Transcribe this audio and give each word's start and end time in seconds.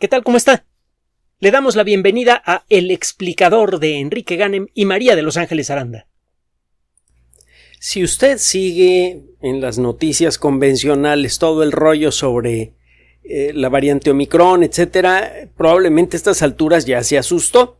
¿Qué 0.00 0.08
tal? 0.08 0.24
¿Cómo 0.24 0.36
está? 0.36 0.66
Le 1.38 1.52
damos 1.52 1.76
la 1.76 1.84
bienvenida 1.84 2.42
a 2.44 2.64
El 2.68 2.90
explicador 2.90 3.78
de 3.78 4.00
Enrique 4.00 4.34
Ganem 4.34 4.66
y 4.74 4.86
María 4.86 5.14
de 5.14 5.22
Los 5.22 5.36
Ángeles 5.36 5.70
Aranda. 5.70 6.08
Si 7.78 8.02
usted 8.02 8.38
sigue 8.38 9.22
en 9.40 9.60
las 9.60 9.78
noticias 9.78 10.36
convencionales 10.36 11.38
todo 11.38 11.62
el 11.62 11.70
rollo 11.70 12.10
sobre 12.10 12.74
eh, 13.22 13.52
la 13.54 13.68
variante 13.68 14.10
Omicron, 14.10 14.64
etcétera, 14.64 15.48
probablemente 15.56 16.16
a 16.16 16.18
estas 16.18 16.42
alturas 16.42 16.86
ya 16.86 17.04
se 17.04 17.16
asustó 17.16 17.78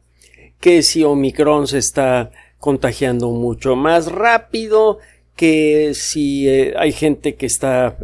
que 0.60 0.84
si 0.84 1.02
Omicron 1.02 1.66
se 1.66 1.78
está 1.78 2.30
contagiando 2.58 3.30
mucho 3.30 3.74
más 3.74 4.06
rápido, 4.06 4.98
que 5.36 5.92
si 5.94 6.48
eh, 6.48 6.74
hay 6.78 6.92
gente 6.92 7.34
que 7.34 7.46
está 7.46 7.98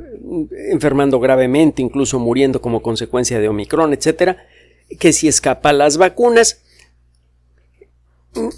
enfermando 0.71 1.21
gravemente, 1.21 1.83
incluso 1.83 2.19
muriendo 2.19 2.61
como 2.61 2.83
consecuencia 2.83 3.39
de 3.39 3.49
Omicron, 3.49 3.93
etcétera, 3.93 4.45
que 4.99 5.13
si 5.13 5.29
escapa 5.29 5.73
las 5.73 5.97
vacunas. 5.97 6.63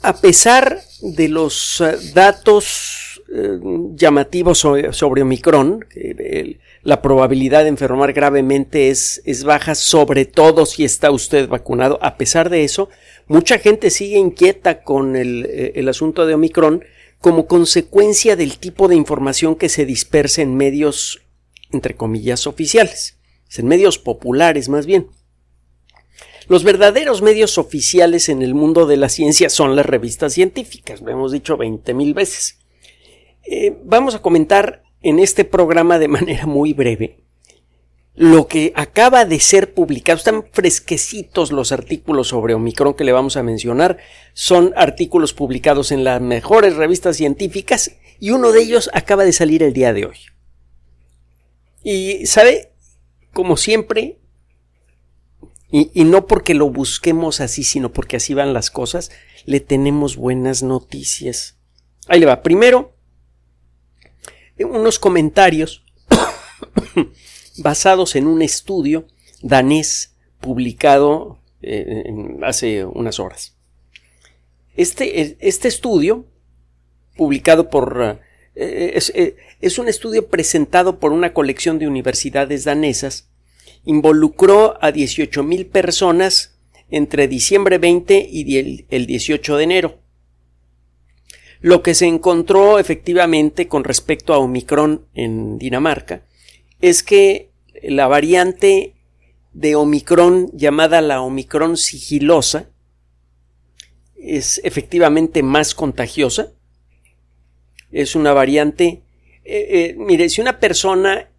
A 0.02 0.16
pesar 0.16 0.80
de 1.00 1.28
los 1.28 1.80
eh, 1.80 1.96
datos 2.14 3.22
eh, 3.34 3.58
llamativos 3.94 4.58
sobre, 4.58 5.22
Omicron, 5.22 5.84
la 6.82 7.00
probabilidad 7.00 7.62
de 7.62 7.68
enfermar 7.68 8.12
gravemente 8.12 8.88
es, 8.88 9.22
es 9.24 9.44
baja, 9.44 9.74
sobre 9.74 10.24
todo 10.24 10.66
si 10.66 10.84
está 10.84 11.10
usted 11.10 11.48
vacunado. 11.48 11.98
A 12.02 12.16
pesar 12.16 12.48
de 12.50 12.64
eso, 12.64 12.88
mucha 13.26 13.58
gente 13.58 13.90
sigue 13.90 14.18
inquieta 14.18 14.82
con 14.82 15.16
el, 15.16 15.72
el 15.74 15.88
asunto 15.88 16.26
de 16.26 16.34
Omicron 16.34 16.82
como 17.22 17.46
consecuencia 17.46 18.36
del 18.36 18.58
tipo 18.58 18.88
de 18.88 18.96
información 18.96 19.54
que 19.54 19.68
se 19.68 19.86
dispersa 19.86 20.42
en 20.42 20.56
medios, 20.56 21.22
entre 21.70 21.94
comillas, 21.94 22.46
oficiales, 22.46 23.16
en 23.56 23.68
medios 23.68 23.98
populares 23.98 24.68
más 24.68 24.86
bien. 24.86 25.06
Los 26.48 26.64
verdaderos 26.64 27.22
medios 27.22 27.58
oficiales 27.58 28.28
en 28.28 28.42
el 28.42 28.54
mundo 28.54 28.86
de 28.86 28.96
la 28.96 29.08
ciencia 29.08 29.48
son 29.48 29.76
las 29.76 29.86
revistas 29.86 30.34
científicas, 30.34 31.00
lo 31.00 31.12
hemos 31.12 31.30
dicho 31.30 31.56
veinte 31.56 31.94
mil 31.94 32.12
veces. 32.12 32.58
Eh, 33.44 33.78
vamos 33.84 34.16
a 34.16 34.20
comentar 34.20 34.82
en 35.00 35.20
este 35.20 35.44
programa 35.44 36.00
de 36.00 36.08
manera 36.08 36.46
muy 36.46 36.72
breve 36.74 37.22
lo 38.14 38.46
que 38.46 38.72
acaba 38.76 39.24
de 39.24 39.40
ser 39.40 39.72
publicado, 39.72 40.18
están 40.18 40.44
fresquecitos 40.52 41.50
los 41.50 41.72
artículos 41.72 42.28
sobre 42.28 42.54
Omicron 42.54 42.94
que 42.94 43.04
le 43.04 43.12
vamos 43.12 43.36
a 43.36 43.42
mencionar, 43.42 43.98
son 44.34 44.72
artículos 44.76 45.32
publicados 45.32 45.92
en 45.92 46.04
las 46.04 46.20
mejores 46.20 46.76
revistas 46.76 47.16
científicas 47.16 47.92
y 48.20 48.30
uno 48.30 48.52
de 48.52 48.62
ellos 48.62 48.90
acaba 48.92 49.24
de 49.24 49.32
salir 49.32 49.62
el 49.62 49.72
día 49.72 49.92
de 49.92 50.06
hoy. 50.06 50.18
Y, 51.82 52.26
¿sabe? 52.26 52.72
Como 53.32 53.56
siempre, 53.56 54.20
y, 55.70 56.04
no 56.04 56.26
porque 56.26 56.52
lo 56.52 56.68
busquemos 56.68 57.40
así, 57.40 57.64
sino 57.64 57.94
porque 57.94 58.16
así 58.16 58.34
van 58.34 58.52
las 58.52 58.70
cosas, 58.70 59.10
le 59.46 59.58
tenemos 59.58 60.16
buenas 60.16 60.62
noticias. 60.62 61.58
Ahí 62.08 62.20
le 62.20 62.26
va. 62.26 62.42
Primero, 62.42 62.94
unos 64.58 64.98
comentarios 64.98 65.82
basados 67.58 68.16
en 68.16 68.26
un 68.26 68.42
estudio 68.42 69.06
danés 69.42 70.14
publicado 70.40 71.38
eh, 71.62 72.04
hace 72.42 72.84
unas 72.84 73.20
horas. 73.20 73.54
Este, 74.76 75.36
este 75.40 75.68
estudio, 75.68 76.24
publicado 77.16 77.68
por... 77.70 78.18
Eh, 78.54 78.98
eh, 79.14 79.36
es, 79.60 79.78
un 79.78 79.88
estudio 79.88 80.28
presentado 80.28 80.98
por 80.98 81.12
una 81.12 81.32
colección 81.32 81.78
de 81.78 81.88
universidades 81.88 82.64
danesas, 82.64 83.28
involucró 83.84 84.76
a 84.82 84.92
18.000 84.92 85.70
personas 85.70 86.58
entre 86.90 87.28
diciembre 87.28 87.78
20 87.78 88.28
y 88.30 88.84
el 88.90 89.06
18 89.06 89.56
de 89.56 89.64
enero. 89.64 89.98
Lo 91.60 91.82
que 91.82 91.94
se 91.94 92.06
encontró 92.06 92.78
efectivamente 92.80 93.68
con 93.68 93.84
respecto 93.84 94.34
a 94.34 94.38
Omicron 94.38 95.06
en 95.14 95.58
Dinamarca 95.58 96.22
es 96.82 97.02
que 97.02 97.50
la 97.82 98.06
variante 98.08 98.94
de 99.54 99.76
Omicron 99.76 100.50
llamada 100.52 101.00
la 101.00 101.22
Omicron 101.22 101.78
sigilosa 101.78 102.68
es 104.16 104.60
efectivamente 104.64 105.42
más 105.42 105.74
contagiosa. 105.74 106.52
Es 107.90 108.14
una 108.14 108.32
variante. 108.32 109.02
Eh, 109.44 109.66
eh, 109.70 109.94
mire, 109.96 110.28
si 110.28 110.40
una 110.40 110.60
persona 110.60 111.30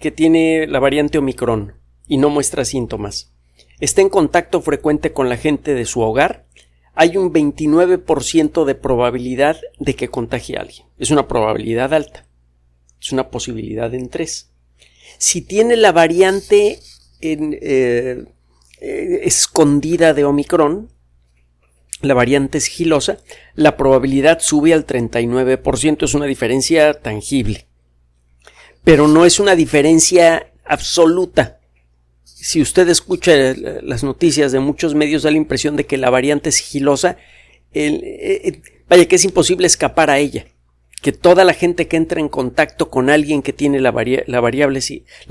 que 0.00 0.10
tiene 0.10 0.66
la 0.66 0.78
variante 0.78 1.18
Omicron 1.18 1.74
y 2.06 2.18
no 2.18 2.30
muestra 2.30 2.64
síntomas 2.64 3.32
está 3.80 4.02
en 4.02 4.08
contacto 4.08 4.60
frecuente 4.60 5.12
con 5.12 5.28
la 5.28 5.36
gente 5.36 5.74
de 5.74 5.84
su 5.84 6.00
hogar, 6.00 6.46
hay 6.94 7.16
un 7.16 7.32
29% 7.32 8.64
de 8.64 8.74
probabilidad 8.74 9.60
de 9.78 9.94
que 9.94 10.08
contagie 10.08 10.56
a 10.56 10.60
alguien. 10.60 10.86
Es 10.98 11.10
una 11.10 11.26
probabilidad 11.26 11.92
alta. 11.92 12.26
Es 13.00 13.12
una 13.12 13.30
posibilidad 13.30 13.92
en 13.92 14.08
tres. 14.08 14.53
Si 15.18 15.42
tiene 15.42 15.76
la 15.76 15.92
variante 15.92 16.80
eh, 17.20 18.24
eh, 18.80 19.20
escondida 19.22 20.14
de 20.14 20.24
Omicron, 20.24 20.90
la 22.00 22.14
variante 22.14 22.60
sigilosa, 22.60 23.18
la 23.54 23.76
probabilidad 23.76 24.40
sube 24.40 24.74
al 24.74 24.86
39%, 24.86 26.04
es 26.04 26.14
una 26.14 26.26
diferencia 26.26 26.94
tangible. 26.94 27.66
Pero 28.82 29.08
no 29.08 29.24
es 29.24 29.40
una 29.40 29.56
diferencia 29.56 30.52
absoluta. 30.64 31.60
Si 32.24 32.60
usted 32.60 32.88
escucha 32.88 33.32
las 33.82 34.04
noticias 34.04 34.52
de 34.52 34.60
muchos 34.60 34.94
medios, 34.94 35.22
da 35.22 35.30
la 35.30 35.38
impresión 35.38 35.76
de 35.76 35.86
que 35.86 35.96
la 35.96 36.10
variante 36.10 36.52
sigilosa, 36.52 37.16
eh, 37.72 38.60
vaya 38.88 39.06
que 39.06 39.16
es 39.16 39.24
imposible 39.24 39.66
escapar 39.66 40.10
a 40.10 40.18
ella 40.18 40.46
que 41.04 41.12
toda 41.12 41.44
la 41.44 41.52
gente 41.52 41.86
que 41.86 41.98
entra 41.98 42.18
en 42.18 42.30
contacto 42.30 42.88
con 42.88 43.10
alguien 43.10 43.42
que 43.42 43.52
tiene 43.52 43.78
la, 43.78 43.92
la 44.26 44.40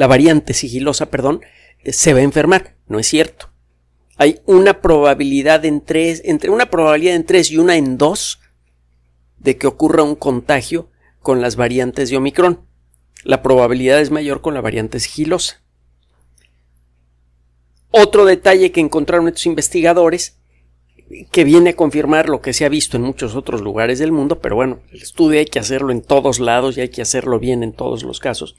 variante 0.07 0.53
sigilosa, 0.53 1.07
perdón, 1.07 1.41
eh, 1.83 1.91
se 1.91 2.13
va 2.13 2.19
a 2.19 2.21
enfermar. 2.21 2.75
No 2.85 2.99
es 2.99 3.07
cierto. 3.07 3.49
Hay 4.17 4.39
una 4.45 4.81
probabilidad 4.81 5.65
en 5.65 5.81
tres, 5.81 6.21
entre 6.25 6.51
una 6.51 6.67
probabilidad 6.67 7.15
en 7.15 7.25
tres 7.25 7.49
y 7.49 7.57
una 7.57 7.75
en 7.75 7.97
dos 7.97 8.39
de 9.39 9.57
que 9.57 9.65
ocurra 9.65 10.03
un 10.03 10.13
contagio 10.13 10.91
con 11.23 11.41
las 11.41 11.55
variantes 11.55 12.11
de 12.11 12.17
Omicron. 12.17 12.67
La 13.23 13.41
probabilidad 13.41 13.99
es 13.99 14.11
mayor 14.11 14.41
con 14.41 14.53
la 14.53 14.61
variante 14.61 14.99
sigilosa. 14.99 15.63
Otro 17.89 18.25
detalle 18.25 18.71
que 18.71 18.79
encontraron 18.79 19.27
estos 19.27 19.47
investigadores 19.47 20.37
que 21.31 21.43
viene 21.43 21.71
a 21.71 21.75
confirmar 21.75 22.29
lo 22.29 22.41
que 22.41 22.53
se 22.53 22.65
ha 22.65 22.69
visto 22.69 22.97
en 22.97 23.03
muchos 23.03 23.35
otros 23.35 23.61
lugares 23.61 23.99
del 23.99 24.11
mundo, 24.11 24.39
pero 24.39 24.55
bueno, 24.55 24.79
el 24.91 25.01
estudio 25.01 25.39
hay 25.39 25.45
que 25.45 25.59
hacerlo 25.59 25.91
en 25.91 26.01
todos 26.01 26.39
lados 26.39 26.77
y 26.77 26.81
hay 26.81 26.89
que 26.89 27.01
hacerlo 27.01 27.39
bien 27.39 27.63
en 27.63 27.73
todos 27.73 28.03
los 28.03 28.19
casos. 28.19 28.55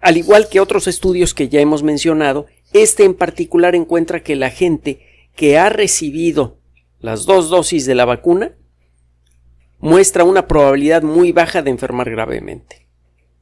al 0.00 0.16
igual 0.16 0.48
que 0.48 0.60
otros 0.60 0.86
estudios 0.86 1.34
que 1.34 1.48
ya 1.48 1.60
hemos 1.60 1.82
mencionado, 1.82 2.46
este 2.72 3.04
en 3.04 3.14
particular 3.14 3.74
encuentra 3.74 4.22
que 4.22 4.36
la 4.36 4.50
gente 4.50 5.00
que 5.34 5.58
ha 5.58 5.68
recibido 5.68 6.58
las 7.00 7.26
dos 7.26 7.48
dosis 7.48 7.86
de 7.86 7.94
la 7.94 8.04
vacuna 8.04 8.56
muestra 9.78 10.24
una 10.24 10.46
probabilidad 10.46 11.02
muy 11.02 11.32
baja 11.32 11.62
de 11.62 11.70
enfermar 11.70 12.10
gravemente. 12.10 12.88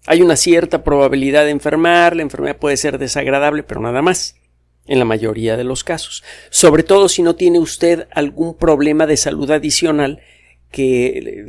Hay 0.07 0.23
una 0.23 0.37
cierta 0.37 0.85
probabilidad 0.85 1.45
de 1.45 1.51
enfermar, 1.51 2.15
la 2.15 2.23
enfermedad 2.23 2.59
puede 2.59 2.77
ser 2.77 2.99
desagradable, 2.99 3.63
pero 3.63 3.81
nada 3.81 4.03
más 4.03 4.37
en 4.87 4.99
la 4.99 5.05
mayoría 5.05 5.57
de 5.57 5.65
los 5.65 5.85
casos, 5.85 6.23
sobre 6.51 6.83
todo 6.83 7.09
si 7.09 7.23
no 7.23 7.37
tiene 7.37 7.59
usted 7.59 8.07
algún 8.13 8.57
problema 8.57 9.07
de 9.07 9.17
salud 9.17 9.51
adicional 9.51 10.21
que 10.71 11.45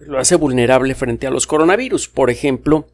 lo 0.00 0.18
hace 0.18 0.36
vulnerable 0.36 0.94
frente 0.94 1.26
a 1.26 1.30
los 1.30 1.46
coronavirus, 1.46 2.08
por 2.08 2.30
ejemplo, 2.30 2.88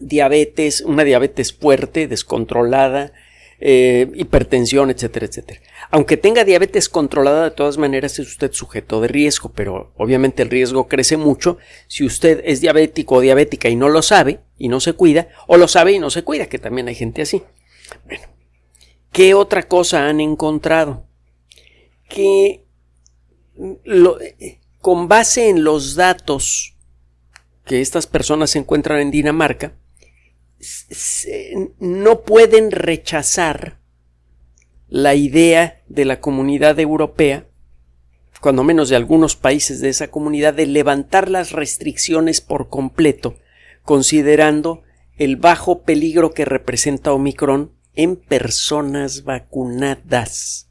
diabetes, 0.00 0.80
una 0.82 1.04
diabetes 1.04 1.52
fuerte, 1.52 2.06
descontrolada, 2.06 3.12
eh, 3.60 4.10
hipertensión, 4.14 4.90
etcétera, 4.90 5.26
etcétera. 5.26 5.60
Aunque 5.90 6.16
tenga 6.16 6.44
diabetes 6.44 6.88
controlada, 6.88 7.44
de 7.44 7.50
todas 7.50 7.78
maneras 7.78 8.18
es 8.18 8.28
usted 8.28 8.52
sujeto 8.52 9.00
de 9.00 9.08
riesgo, 9.08 9.52
pero 9.54 9.92
obviamente 9.96 10.42
el 10.42 10.50
riesgo 10.50 10.88
crece 10.88 11.16
mucho 11.16 11.58
si 11.86 12.04
usted 12.04 12.42
es 12.44 12.60
diabético 12.60 13.16
o 13.16 13.20
diabética 13.20 13.68
y 13.68 13.76
no 13.76 13.88
lo 13.88 14.02
sabe 14.02 14.40
y 14.58 14.68
no 14.68 14.80
se 14.80 14.94
cuida, 14.94 15.28
o 15.46 15.56
lo 15.56 15.68
sabe 15.68 15.92
y 15.92 15.98
no 15.98 16.10
se 16.10 16.24
cuida, 16.24 16.46
que 16.46 16.58
también 16.58 16.88
hay 16.88 16.94
gente 16.94 17.22
así. 17.22 17.42
Bueno, 18.06 18.24
¿Qué 19.14 19.32
otra 19.32 19.62
cosa 19.62 20.08
han 20.08 20.20
encontrado? 20.20 21.06
Que 22.08 22.64
con 24.80 25.06
base 25.06 25.50
en 25.50 25.62
los 25.62 25.94
datos 25.94 26.76
que 27.64 27.80
estas 27.80 28.08
personas 28.08 28.56
encuentran 28.56 28.98
en 28.98 29.12
Dinamarca, 29.12 29.76
no 31.78 32.22
pueden 32.22 32.72
rechazar 32.72 33.78
la 34.88 35.14
idea 35.14 35.84
de 35.86 36.06
la 36.06 36.20
comunidad 36.20 36.80
europea, 36.80 37.46
cuando 38.40 38.64
menos 38.64 38.88
de 38.88 38.96
algunos 38.96 39.36
países 39.36 39.80
de 39.80 39.90
esa 39.90 40.08
comunidad, 40.08 40.54
de 40.54 40.66
levantar 40.66 41.30
las 41.30 41.52
restricciones 41.52 42.40
por 42.40 42.68
completo, 42.68 43.36
considerando 43.84 44.82
el 45.16 45.36
bajo 45.36 45.84
peligro 45.84 46.32
que 46.32 46.44
representa 46.44 47.12
Omicron 47.12 47.73
en 47.94 48.16
personas 48.16 49.24
vacunadas. 49.24 50.68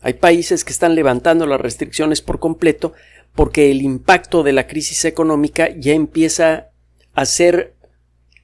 Hay 0.00 0.14
países 0.14 0.64
que 0.64 0.72
están 0.72 0.94
levantando 0.94 1.46
las 1.46 1.60
restricciones 1.60 2.22
por 2.22 2.38
completo 2.38 2.94
porque 3.34 3.70
el 3.70 3.82
impacto 3.82 4.42
de 4.42 4.52
la 4.52 4.66
crisis 4.66 5.04
económica 5.04 5.68
ya 5.76 5.92
empieza 5.92 6.70
a 7.12 7.26
ser 7.26 7.76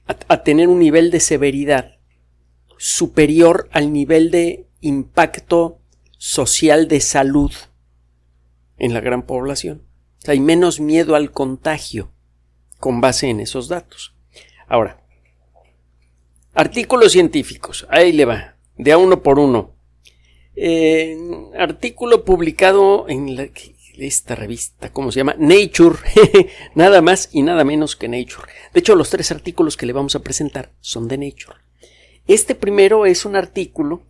a, 0.05 0.43
tener 0.43 0.69
un 0.69 0.79
nivel 0.79 1.11
de 1.11 1.19
severidad 1.19 1.97
superior 2.77 3.67
al 3.71 3.91
nivel 3.91 4.31
de 4.31 4.67
impacto 4.79 5.81
social 6.17 6.87
de 6.87 7.01
salud 7.01 7.51
en 8.77 8.93
la 8.93 9.01
gran 9.01 9.23
población. 9.23 9.83
hay 10.27 10.39
menos 10.39 10.79
miedo 10.79 11.15
al 11.15 11.31
contagio 11.31 12.11
con 12.79 13.01
base 13.01 13.29
en 13.29 13.39
esos 13.39 13.67
datos. 13.67 14.15
Ahora, 14.67 15.06
artículos 16.57 17.11
científicos. 17.11 17.87
Ahí 17.89 18.11
le 18.11 18.25
va, 18.25 18.55
de 18.77 18.91
a 18.91 18.97
uno 18.97 19.21
por 19.21 19.39
uno. 19.39 19.75
Eh, 20.55 21.15
artículo 21.57 22.25
publicado 22.25 23.05
en 23.07 23.51
esta 23.99 24.33
revista, 24.33 24.91
¿cómo 24.91 25.11
se 25.11 25.19
llama? 25.19 25.35
Nature, 25.37 25.99
nada 26.75 27.01
más 27.03 27.29
y 27.31 27.43
nada 27.43 27.63
menos 27.63 27.95
que 27.95 28.07
Nature. 28.07 28.51
De 28.73 28.79
hecho, 28.79 28.95
los 28.95 29.11
tres 29.11 29.31
artículos 29.31 29.77
que 29.77 29.85
le 29.85 29.93
vamos 29.93 30.15
a 30.15 30.23
presentar 30.23 30.71
son 30.81 31.07
de 31.07 31.19
Nature. 31.19 31.59
Este 32.27 32.55
primero 32.55 33.05
es 33.05 33.25
un 33.25 33.35
artículo 33.35 34.01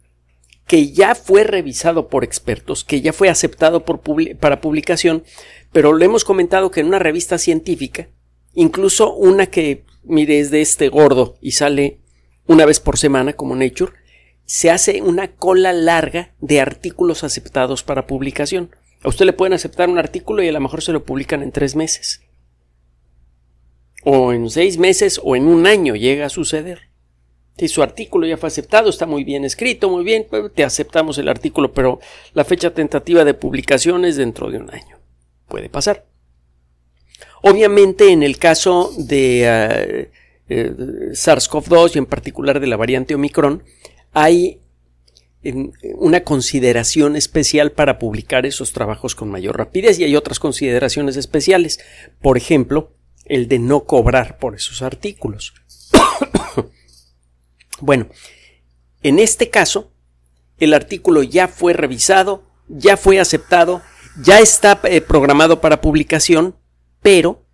que 0.67 0.91
ya 0.91 1.15
fue 1.15 1.43
revisado 1.43 2.07
por 2.07 2.23
expertos, 2.23 2.85
que 2.85 3.01
ya 3.01 3.11
fue 3.11 3.27
aceptado 3.29 3.83
para 3.83 4.61
publicación, 4.61 5.23
pero 5.73 5.91
lo 5.91 6.03
hemos 6.03 6.23
comentado 6.23 6.71
que 6.71 6.79
en 6.79 6.87
una 6.87 6.99
revista 6.99 7.37
científica, 7.37 8.07
incluso 8.53 9.13
una 9.13 9.47
que, 9.47 9.83
mire, 10.03 10.39
es 10.39 10.49
de 10.49 10.61
este 10.61 10.87
gordo 10.87 11.37
y 11.41 11.51
sale 11.51 11.99
una 12.47 12.65
vez 12.65 12.79
por 12.79 12.97
semana 12.97 13.33
como 13.33 13.55
Nature, 13.55 13.93
se 14.45 14.71
hace 14.71 15.01
una 15.01 15.27
cola 15.27 15.73
larga 15.73 16.33
de 16.39 16.61
artículos 16.61 17.23
aceptados 17.23 17.83
para 17.83 18.07
publicación. 18.07 18.71
A 19.03 19.09
usted 19.09 19.25
le 19.25 19.33
pueden 19.33 19.53
aceptar 19.53 19.89
un 19.89 19.99
artículo 19.99 20.41
y 20.41 20.47
a 20.47 20.53
lo 20.53 20.61
mejor 20.61 20.81
se 20.81 20.93
lo 20.93 21.03
publican 21.03 21.43
en 21.43 21.51
tres 21.51 21.75
meses. 21.75 22.21
O 24.03 24.31
en 24.31 24.49
seis 24.49 24.77
meses 24.77 25.19
o 25.21 25.35
en 25.35 25.47
un 25.47 25.67
año 25.67 25.95
llega 25.95 26.25
a 26.25 26.29
suceder. 26.29 26.87
Si 27.57 27.67
su 27.67 27.83
artículo 27.83 28.25
ya 28.27 28.37
fue 28.37 28.47
aceptado, 28.47 28.89
está 28.89 29.05
muy 29.05 29.23
bien 29.23 29.43
escrito, 29.43 29.89
muy 29.89 30.03
bien, 30.03 30.27
pues 30.29 30.53
te 30.53 30.63
aceptamos 30.63 31.17
el 31.17 31.27
artículo, 31.27 31.73
pero 31.73 31.99
la 32.33 32.45
fecha 32.45 32.73
tentativa 32.73 33.25
de 33.25 33.33
publicación 33.33 34.05
es 34.05 34.15
dentro 34.15 34.49
de 34.49 34.59
un 34.59 34.69
año. 34.69 34.99
Puede 35.47 35.67
pasar. 35.67 36.05
Obviamente, 37.41 38.11
en 38.11 38.23
el 38.23 38.37
caso 38.37 38.91
de 38.97 39.43
eh, 39.45 40.11
eh, 40.49 40.73
SARS-CoV-2 41.11 41.95
y 41.95 41.97
en 41.99 42.05
particular 42.05 42.59
de 42.59 42.67
la 42.67 42.77
variante 42.77 43.15
Omicron, 43.15 43.63
hay 44.13 44.61
una 45.95 46.23
consideración 46.23 47.15
especial 47.15 47.71
para 47.71 47.99
publicar 47.99 48.45
esos 48.45 48.73
trabajos 48.73 49.15
con 49.15 49.29
mayor 49.29 49.57
rapidez 49.57 49.99
y 49.99 50.03
hay 50.03 50.15
otras 50.15 50.39
consideraciones 50.39 51.15
especiales. 51.15 51.79
Por 52.21 52.37
ejemplo, 52.37 52.95
el 53.25 53.47
de 53.47 53.59
no 53.59 53.85
cobrar 53.85 54.39
por 54.39 54.55
esos 54.55 54.81
artículos. 54.81 55.53
bueno, 57.79 58.07
en 59.03 59.19
este 59.19 59.49
caso, 59.49 59.91
el 60.59 60.73
artículo 60.73 61.23
ya 61.23 61.47
fue 61.47 61.73
revisado, 61.73 62.43
ya 62.67 62.97
fue 62.97 63.19
aceptado, 63.19 63.81
ya 64.21 64.39
está 64.39 64.79
eh, 64.85 65.01
programado 65.01 65.61
para 65.61 65.81
publicación, 65.81 66.55
pero 67.01 67.45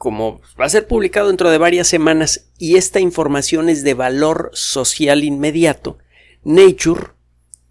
como 0.00 0.40
va 0.58 0.64
a 0.64 0.70
ser 0.70 0.86
publicado 0.86 1.28
dentro 1.28 1.50
de 1.50 1.58
varias 1.58 1.86
semanas 1.86 2.46
y 2.56 2.76
esta 2.76 3.00
información 3.00 3.68
es 3.68 3.84
de 3.84 3.92
valor 3.92 4.50
social 4.54 5.24
inmediato, 5.24 5.98
Nature, 6.42 7.08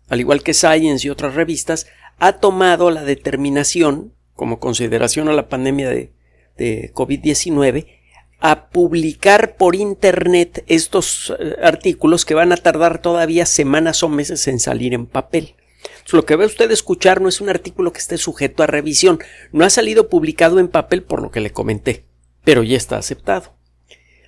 al 0.09 0.19
igual 0.19 0.43
que 0.43 0.53
Science 0.53 1.07
y 1.07 1.09
otras 1.09 1.33
revistas, 1.33 1.87
ha 2.19 2.33
tomado 2.33 2.91
la 2.91 3.03
determinación, 3.03 4.13
como 4.35 4.59
consideración 4.59 5.27
a 5.27 5.33
la 5.33 5.49
pandemia 5.49 5.89
de, 5.89 6.11
COVID-19, 6.93 7.87
a 8.39 8.69
publicar 8.69 9.55
por 9.55 9.75
Internet 9.75 10.63
estos 10.67 11.33
eh, 11.39 11.55
artículos 11.63 12.25
que 12.25 12.35
van 12.35 12.51
a 12.51 12.57
tardar 12.57 13.01
todavía 13.01 13.47
semanas 13.47 14.03
o 14.03 14.09
meses 14.09 14.47
en 14.47 14.59
salir 14.59 14.93
en 14.93 15.07
papel. 15.07 15.55
lo 16.11 16.25
que 16.25 16.35
va 16.35 16.45
usted 16.45 16.69
escuchar 16.69 17.21
no 17.21 17.27
es 17.27 17.41
un 17.41 17.49
artículo 17.49 17.91
que 17.91 17.99
esté 17.99 18.19
sujeto 18.19 18.61
a 18.61 18.67
revisión, 18.67 19.17
no 19.51 19.65
ha 19.65 19.71
salido 19.71 20.09
publicado 20.09 20.59
en 20.59 20.67
papel 20.67 21.01
por 21.01 21.23
lo 21.23 21.31
que 21.31 21.39
le 21.39 21.49
comenté 21.49 22.08
pero 22.43 22.63
ya 22.63 22.77
está 22.77 22.97
aceptado. 22.97 23.53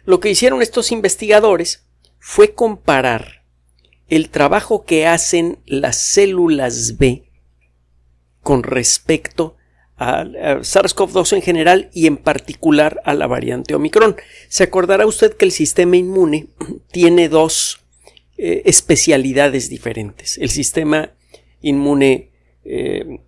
Lo 0.05 0.19
que 0.19 0.29
hicieron 0.29 0.61
estos 0.61 0.91
investigadores 0.91 1.85
fue 2.19 2.53
comparar 2.53 3.43
el 4.07 4.29
trabajo 4.29 4.83
que 4.83 5.07
hacen 5.07 5.59
las 5.65 5.97
células 5.97 6.97
B 6.97 7.29
con 8.41 8.63
respecto 8.63 9.55
a, 9.97 10.25
SARS-CoV-2 10.25 11.33
en 11.33 11.41
general 11.41 11.89
y 11.93 12.07
en 12.07 12.17
particular 12.17 13.01
a 13.05 13.13
la 13.13 13.27
variante 13.27 13.75
Omicron. 13.75 14.15
Se 14.49 14.63
acordará 14.63 15.05
usted 15.05 15.37
que 15.37 15.45
el 15.45 15.51
sistema 15.51 15.95
inmune 15.95 16.49
tiene 16.91 17.29
dos 17.29 17.79
eh, 18.37 18.63
especialidades 18.65 19.69
diferentes. 19.69 20.37
El 20.39 20.49
sistema 20.49 21.11
inmune 21.61 22.31
eh, 22.65 23.19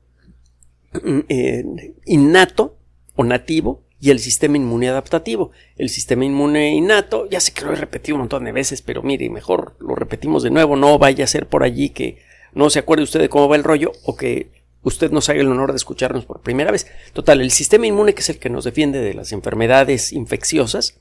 eh, 1.30 1.94
innato 2.06 2.78
o 3.16 3.24
nativo 3.24 3.84
y 4.04 4.12
el 4.12 4.20
sistema 4.20 4.58
inmune 4.58 4.90
adaptativo. 4.90 5.52
El 5.78 5.88
sistema 5.88 6.26
inmune 6.26 6.76
innato, 6.76 7.26
ya 7.30 7.40
sé 7.40 7.54
que 7.54 7.64
lo 7.64 7.72
he 7.72 7.78
repetido 7.78 8.18
un 8.18 8.24
montón 8.24 8.44
de 8.44 8.52
veces, 8.52 8.82
pero 8.82 9.02
mire, 9.02 9.30
mejor 9.30 9.78
lo 9.80 9.96
repetimos 9.96 10.44
de 10.44 10.50
nuevo, 10.50 10.76
no 10.76 11.00
vaya 11.00 11.24
a 11.24 11.28
ser 11.28 11.48
por 11.48 11.64
allí 11.64 11.92
que 11.92 12.18
no 12.54 12.70
se 12.70 12.80
acuerde 12.80 13.06
usted 13.06 13.22
de 13.22 13.30
cómo 13.30 13.48
va 13.48 13.56
el 13.56 13.64
rollo 13.64 13.94
o 14.04 14.18
que 14.18 14.50
usted 14.82 15.10
nos 15.12 15.30
haga 15.30 15.40
el 15.40 15.48
honor 15.48 15.72
de 15.72 15.78
escucharnos 15.78 16.26
por 16.26 16.42
primera 16.42 16.70
vez. 16.70 16.86
Total, 17.14 17.40
el 17.40 17.52
sistema 17.52 17.88
inmune, 17.88 18.14
que 18.14 18.20
es 18.20 18.30
el 18.30 18.40
que 18.40 18.50
nos 18.50 18.66
defiende 18.66 19.00
de 19.00 19.14
las 19.14 19.32
enfermedades 19.32 20.12
infecciosas, 20.12 20.98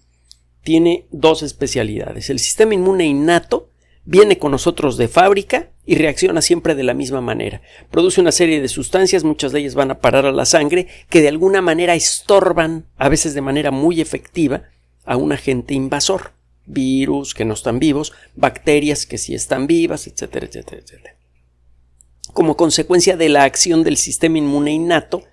tiene 0.63 1.07
dos 1.11 1.43
especialidades. 1.43 2.31
El 2.31 2.39
sistema 2.39 2.75
inmune 2.75 3.05
innato 3.07 3.69
viene 4.05 4.39
con 4.39 4.53
nosotros 4.53 4.97
de 4.97 5.09
fábrica 5.09 5.71
y 5.85 5.97
reacciona 5.97 6.43
siempre 6.43 6.75
de 6.75 6.85
la 6.85 6.95
misma 6.95 7.21
manera. 7.21 7.61
Produce 7.91 8.21
una 8.21 8.33
serie 8.33 8.61
de 8.61 8.69
sustancias, 8.69 9.25
muchas 9.25 9.53
de 9.53 9.61
ellas 9.61 9.75
van 9.75 9.91
a 9.91 9.99
parar 9.99 10.27
a 10.27 10.33
la 10.33 10.45
sangre, 10.45 10.87
que 11.09 11.21
de 11.21 11.29
alguna 11.29 11.61
manera 11.61 11.95
estorban, 11.95 12.87
a 12.97 13.09
veces 13.09 13.35
de 13.35 13.41
manera 13.41 13.71
muy 13.71 14.01
efectiva, 14.01 14.65
a 15.05 15.17
un 15.17 15.33
agente 15.33 15.75
invasor. 15.75 16.33
Virus 16.65 17.35
que 17.35 17.45
no 17.45 17.55
están 17.55 17.81
vivos, 17.81 18.13
bacterias 18.37 19.05
que 19.05 19.19
sí 19.19 19.35
están 19.35 19.67
vivas, 19.67 20.07
etcétera, 20.07 20.47
etcétera. 20.47 21.17
Como 22.33 22.57
consecuencia 22.57 23.17
de 23.17 23.29
la 23.29 23.43
acción 23.43 23.83
del 23.83 23.97
sistema 23.97 24.39
inmune 24.39 24.71
innato, 24.71 25.25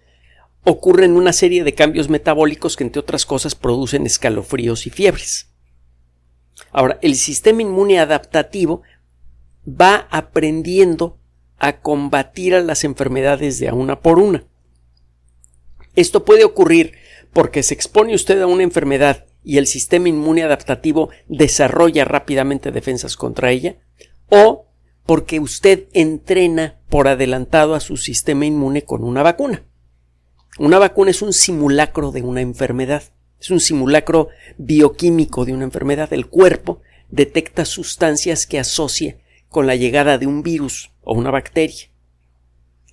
ocurren 0.64 1.16
una 1.16 1.32
serie 1.32 1.64
de 1.64 1.76
cambios 1.76 2.10
metabólicos 2.10 2.76
que, 2.76 2.84
entre 2.84 3.00
otras 3.00 3.28
cosas, 3.28 3.54
producen 3.54 4.08
escalofríos 4.08 4.88
y 4.88 4.90
fiebres. 4.90 5.50
Ahora, 6.72 6.98
el 7.02 7.16
sistema 7.16 7.62
inmune 7.62 8.00
adaptativo 8.00 8.82
va 9.70 10.08
aprendiendo 10.12 11.18
a 11.58 11.82
combatir 11.82 12.56
a 12.56 12.62
las 12.62 12.84
enfermedades 12.84 13.60
de 13.60 13.70
a 13.70 13.74
una 13.74 14.02
por 14.02 14.20
una. 14.20 14.46
Esto 15.96 16.24
puede 16.24 16.46
ocurrir 16.46 16.94
porque 17.34 17.64
se 17.64 17.74
expone 17.74 18.16
usted 18.16 18.42
a 18.42 18.48
una 18.48 18.64
enfermedad 18.64 19.26
y 19.44 19.58
el 19.58 19.68
sistema 19.68 20.10
inmune 20.10 20.44
adaptativo 20.44 21.10
desarrolla 21.28 22.06
rápidamente 22.06 22.72
defensas 22.72 23.16
contra 23.16 23.52
ella, 23.52 23.78
o 24.30 24.68
porque 25.06 25.40
usted 25.40 25.88
entrena 25.94 26.80
por 26.90 27.08
adelantado 27.08 27.74
a 27.74 27.80
su 27.80 27.98
sistema 27.98 28.46
inmune 28.46 28.84
con 28.84 29.04
una 29.04 29.24
vacuna. 29.24 29.64
Una 30.60 30.78
vacuna 30.78 31.12
es 31.12 31.22
un 31.22 31.34
simulacro 31.34 32.12
de 32.12 32.22
una 32.22 32.42
enfermedad. 32.42 33.04
Es 33.40 33.50
un 33.50 33.60
simulacro 33.60 34.28
bioquímico 34.58 35.46
de 35.46 35.54
una 35.54 35.64
enfermedad. 35.64 36.12
El 36.12 36.28
cuerpo 36.28 36.82
detecta 37.10 37.66
sustancias 37.66 38.46
que 38.46 38.60
asocia 38.60 39.18
con 39.50 39.68
la 39.68 39.76
llegada 39.76 40.18
de 40.18 40.28
un 40.28 40.44
virus 40.44 40.92
o 41.04 41.14
una 41.14 41.32
bacteria. 41.32 41.90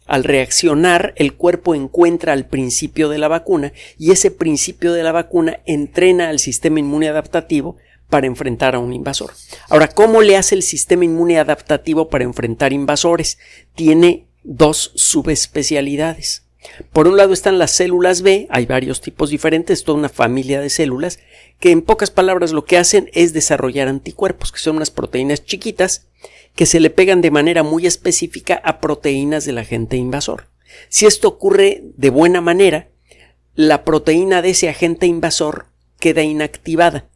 Al 0.06 0.25
reaccionar, 0.25 1.14
el 1.16 1.34
cuerpo 1.34 1.75
encuentra 1.75 2.32
al 2.32 2.46
principio 2.46 3.08
de 3.08 3.18
la 3.18 3.28
vacuna 3.28 3.72
y 3.98 4.12
ese 4.12 4.30
principio 4.30 4.92
de 4.92 5.02
la 5.02 5.12
vacuna 5.12 5.60
entrena 5.66 6.28
al 6.28 6.38
sistema 6.38 6.78
inmune 6.78 7.08
adaptativo 7.08 7.76
para 8.08 8.28
enfrentar 8.28 8.76
a 8.76 8.78
un 8.78 8.92
invasor. 8.92 9.32
Ahora, 9.68 9.88
¿cómo 9.88 10.22
le 10.22 10.36
hace 10.36 10.54
el 10.54 10.62
sistema 10.62 11.04
inmune 11.04 11.38
adaptativo 11.38 12.08
para 12.08 12.25
enfrentar 12.25 12.72
invasores? 12.72 13.38
Tiene 13.75 14.26
dos 14.44 14.92
subespecialidades. 14.94 16.44
Por 16.92 17.08
un 17.08 17.16
lado 17.16 17.32
están 17.32 17.58
las 17.58 17.72
células 17.72 18.22
B, 18.22 18.46
hay 18.50 18.66
varios 18.66 19.00
tipos 19.00 19.30
diferentes, 19.30 19.84
toda 19.84 19.98
una 19.98 20.08
familia 20.08 20.60
de 20.60 20.70
células, 20.70 21.18
que 21.58 21.70
en 21.70 21.82
pocas 21.82 22.10
palabras 22.10 22.52
lo 22.52 22.64
que 22.64 22.76
hacen 22.76 23.10
es 23.12 23.32
desarrollar 23.32 23.88
anticuerpos, 23.88 24.52
que 24.52 24.58
son 24.58 24.76
unas 24.76 24.90
proteínas 24.90 25.44
chiquitas 25.44 26.08
que 26.54 26.66
se 26.66 26.80
le 26.80 26.90
pegan 26.90 27.20
de 27.20 27.30
manera 27.30 27.62
muy 27.62 27.86
específica 27.86 28.60
a 28.64 28.80
proteínas 28.80 29.44
del 29.44 29.58
agente 29.58 29.96
invasor. 29.96 30.48
Si 30.88 31.06
esto 31.06 31.28
ocurre 31.28 31.82
de 31.96 32.10
buena 32.10 32.40
manera, 32.40 32.88
la 33.54 33.84
proteína 33.84 34.42
de 34.42 34.50
ese 34.50 34.68
agente 34.68 35.06
invasor 35.06 35.66
queda 35.98 36.22
inactivada. 36.22 37.08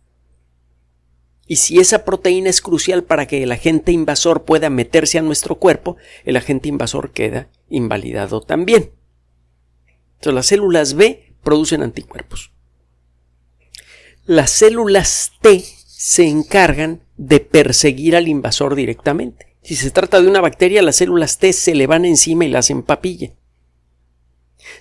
Y 1.46 1.56
si 1.56 1.80
esa 1.80 2.04
proteína 2.04 2.48
es 2.48 2.60
crucial 2.60 3.02
para 3.02 3.26
que 3.26 3.42
el 3.42 3.50
agente 3.50 3.92
invasor 3.92 4.44
pueda 4.44 4.70
meterse 4.70 5.18
a 5.18 5.22
nuestro 5.22 5.56
cuerpo, 5.56 5.96
el 6.24 6.36
agente 6.36 6.68
invasor 6.68 7.10
queda 7.10 7.48
invalidado 7.68 8.40
también. 8.40 8.92
Entonces 10.14 10.34
las 10.34 10.46
células 10.46 10.94
B 10.94 11.34
producen 11.42 11.82
anticuerpos. 11.82 12.52
Las 14.30 14.52
células 14.52 15.32
T 15.40 15.60
se 15.88 16.28
encargan 16.28 17.00
de 17.16 17.40
perseguir 17.40 18.14
al 18.14 18.28
invasor 18.28 18.76
directamente. 18.76 19.56
Si 19.60 19.74
se 19.74 19.90
trata 19.90 20.22
de 20.22 20.28
una 20.28 20.40
bacteria, 20.40 20.82
las 20.82 20.94
células 20.94 21.38
T 21.38 21.52
se 21.52 21.74
le 21.74 21.88
van 21.88 22.04
encima 22.04 22.44
y 22.44 22.48
la 22.48 22.60
hacen. 22.60 22.84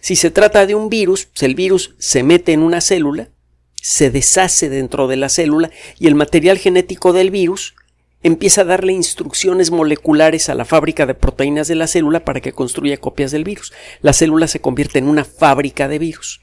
Si 0.01 0.15
se 0.15 0.29
trata 0.29 0.67
de 0.67 0.75
un 0.75 0.87
virus, 0.87 1.25
pues 1.25 1.41
el 1.41 1.55
virus 1.55 1.95
se 1.97 2.21
mete 2.21 2.53
en 2.53 2.61
una 2.61 2.79
célula, 2.79 3.29
se 3.73 4.11
deshace 4.11 4.69
dentro 4.69 5.07
de 5.07 5.15
la 5.15 5.29
célula 5.29 5.71
y 5.97 6.05
el 6.05 6.13
material 6.13 6.59
genético 6.59 7.11
del 7.11 7.31
virus 7.31 7.73
empieza 8.21 8.61
a 8.61 8.65
darle 8.65 8.93
instrucciones 8.93 9.71
moleculares 9.71 10.49
a 10.49 10.53
la 10.53 10.63
fábrica 10.63 11.07
de 11.07 11.15
proteínas 11.15 11.67
de 11.67 11.73
la 11.73 11.87
célula 11.87 12.23
para 12.23 12.39
que 12.39 12.53
construya 12.53 12.97
copias 12.97 13.31
del 13.31 13.45
virus. 13.45 13.73
La 14.01 14.13
célula 14.13 14.47
se 14.47 14.61
convierte 14.61 14.99
en 14.99 15.07
una 15.07 15.25
fábrica 15.25 15.87
de 15.87 15.97
virus. 15.97 16.41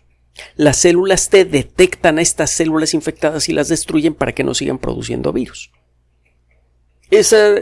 Las 0.56 0.78
células 0.78 1.28
T 1.28 1.44
detectan 1.44 2.18
a 2.18 2.22
estas 2.22 2.50
células 2.50 2.94
infectadas 2.94 3.48
y 3.48 3.52
las 3.52 3.68
destruyen 3.68 4.14
para 4.14 4.32
que 4.32 4.44
no 4.44 4.54
sigan 4.54 4.78
produciendo 4.78 5.32
virus. 5.32 5.70
Esa 7.10 7.54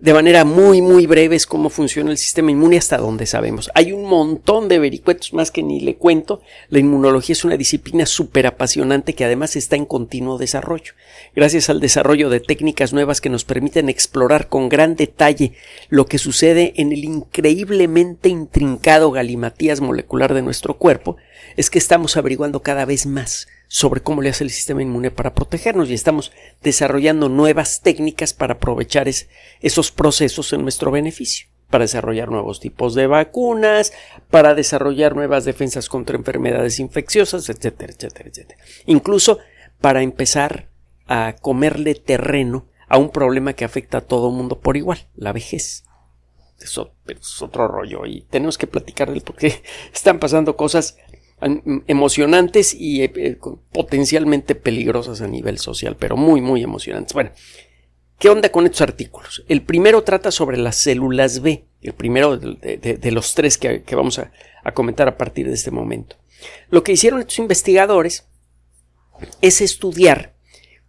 de 0.00 0.14
manera 0.14 0.46
muy 0.46 0.80
muy 0.80 1.06
breve 1.06 1.36
es 1.36 1.46
cómo 1.46 1.68
funciona 1.68 2.10
el 2.10 2.16
sistema 2.16 2.50
inmune 2.50 2.78
hasta 2.78 2.96
donde 2.96 3.26
sabemos. 3.26 3.70
Hay 3.74 3.92
un 3.92 4.06
montón 4.06 4.68
de 4.68 4.78
vericuetos 4.78 5.34
más 5.34 5.50
que 5.50 5.62
ni 5.62 5.80
le 5.80 5.96
cuento. 5.96 6.40
La 6.70 6.78
inmunología 6.78 7.34
es 7.34 7.44
una 7.44 7.58
disciplina 7.58 8.06
súper 8.06 8.46
apasionante 8.46 9.14
que 9.14 9.26
además 9.26 9.56
está 9.56 9.76
en 9.76 9.84
continuo 9.84 10.38
desarrollo. 10.38 10.94
Gracias 11.36 11.68
al 11.68 11.80
desarrollo 11.80 12.30
de 12.30 12.40
técnicas 12.40 12.94
nuevas 12.94 13.20
que 13.20 13.28
nos 13.28 13.44
permiten 13.44 13.90
explorar 13.90 14.48
con 14.48 14.70
gran 14.70 14.96
detalle 14.96 15.52
lo 15.90 16.06
que 16.06 16.16
sucede 16.16 16.72
en 16.76 16.92
el 16.92 17.04
increíblemente 17.04 18.30
intrincado 18.30 19.10
galimatías 19.10 19.82
molecular 19.82 20.32
de 20.32 20.40
nuestro 20.40 20.78
cuerpo, 20.78 21.18
es 21.56 21.68
que 21.68 21.78
estamos 21.78 22.16
averiguando 22.16 22.62
cada 22.62 22.86
vez 22.86 23.04
más 23.04 23.48
sobre 23.72 24.00
cómo 24.00 24.20
le 24.20 24.30
hace 24.30 24.42
el 24.42 24.50
sistema 24.50 24.82
inmune 24.82 25.12
para 25.12 25.32
protegernos 25.32 25.90
y 25.90 25.94
estamos 25.94 26.32
desarrollando 26.60 27.28
nuevas 27.28 27.82
técnicas 27.82 28.34
para 28.34 28.54
aprovechar 28.54 29.06
esos 29.06 29.92
procesos 29.92 30.52
en 30.52 30.62
nuestro 30.62 30.90
beneficio, 30.90 31.46
para 31.70 31.84
desarrollar 31.84 32.32
nuevos 32.32 32.58
tipos 32.58 32.96
de 32.96 33.06
vacunas, 33.06 33.92
para 34.28 34.56
desarrollar 34.56 35.14
nuevas 35.14 35.44
defensas 35.44 35.88
contra 35.88 36.16
enfermedades 36.16 36.80
infecciosas, 36.80 37.48
etcétera, 37.48 37.92
etcétera, 37.92 38.28
etcétera. 38.28 38.60
Incluso 38.86 39.38
para 39.80 40.02
empezar 40.02 40.68
a 41.06 41.36
comerle 41.40 41.94
terreno 41.94 42.66
a 42.88 42.98
un 42.98 43.10
problema 43.10 43.52
que 43.52 43.64
afecta 43.64 43.98
a 43.98 44.04
todo 44.04 44.30
el 44.30 44.34
mundo 44.34 44.58
por 44.58 44.76
igual, 44.76 45.06
la 45.14 45.32
vejez. 45.32 45.84
Eso 46.58 46.96
es 47.06 47.40
otro 47.40 47.68
rollo 47.68 48.04
y 48.04 48.22
tenemos 48.22 48.58
que 48.58 48.66
platicar 48.66 49.12
del 49.12 49.22
por 49.22 49.36
qué 49.36 49.62
están 49.94 50.18
pasando 50.18 50.56
cosas 50.56 50.96
emocionantes 51.40 52.74
y 52.74 53.02
eh, 53.02 53.12
eh, 53.16 53.38
potencialmente 53.72 54.54
peligrosas 54.54 55.20
a 55.20 55.26
nivel 55.26 55.58
social, 55.58 55.96
pero 55.98 56.16
muy, 56.16 56.40
muy 56.40 56.62
emocionantes. 56.62 57.14
Bueno, 57.14 57.30
¿qué 58.18 58.28
onda 58.28 58.50
con 58.50 58.66
estos 58.66 58.82
artículos? 58.82 59.44
El 59.48 59.62
primero 59.62 60.02
trata 60.02 60.30
sobre 60.30 60.58
las 60.58 60.76
células 60.76 61.40
B, 61.40 61.64
el 61.80 61.94
primero 61.94 62.36
de, 62.36 63.10
los 63.10 63.34
tres 63.34 63.56
que, 63.56 63.82
vamos 63.92 64.18
a, 64.18 64.32
a 64.62 64.72
comentar 64.72 65.08
a 65.08 65.16
partir 65.16 65.46
de 65.46 65.54
este 65.54 65.70
momento. 65.70 66.16
Lo 66.70 66.82
que 66.82 66.92
hicieron 66.92 67.20
estos 67.20 67.38
investigadores 67.38 68.26
es 69.40 69.60
estudiar 69.60 70.34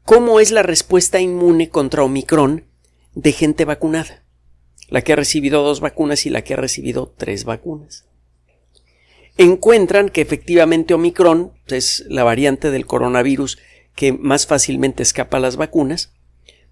cómo 0.03 0.39
es 0.39 0.51
la 0.51 0.63
respuesta 0.63 1.19
inmune 1.19 1.69
contra 1.69 2.03
Omicron 2.03 2.65
de 3.13 3.31
gente 3.31 3.65
vacunada, 3.65 4.23
la 4.89 5.01
que 5.01 5.13
ha 5.13 5.17
recibido 5.17 5.63
dos 5.63 5.79
vacunas 5.79 6.25
y 6.25 6.29
la 6.29 6.43
que 6.43 6.53
ha 6.53 6.57
recibido 6.57 7.13
tres 7.17 7.43
vacunas 7.43 8.05
encuentran 9.43 10.09
que 10.09 10.21
efectivamente 10.21 10.93
Omicron 10.93 11.51
es 11.67 12.05
la 12.07 12.23
variante 12.23 12.71
del 12.71 12.85
coronavirus 12.85 13.59
que 13.95 14.13
más 14.13 14.47
fácilmente 14.47 15.03
escapa 15.03 15.37
a 15.37 15.39
las 15.39 15.57
vacunas, 15.57 16.13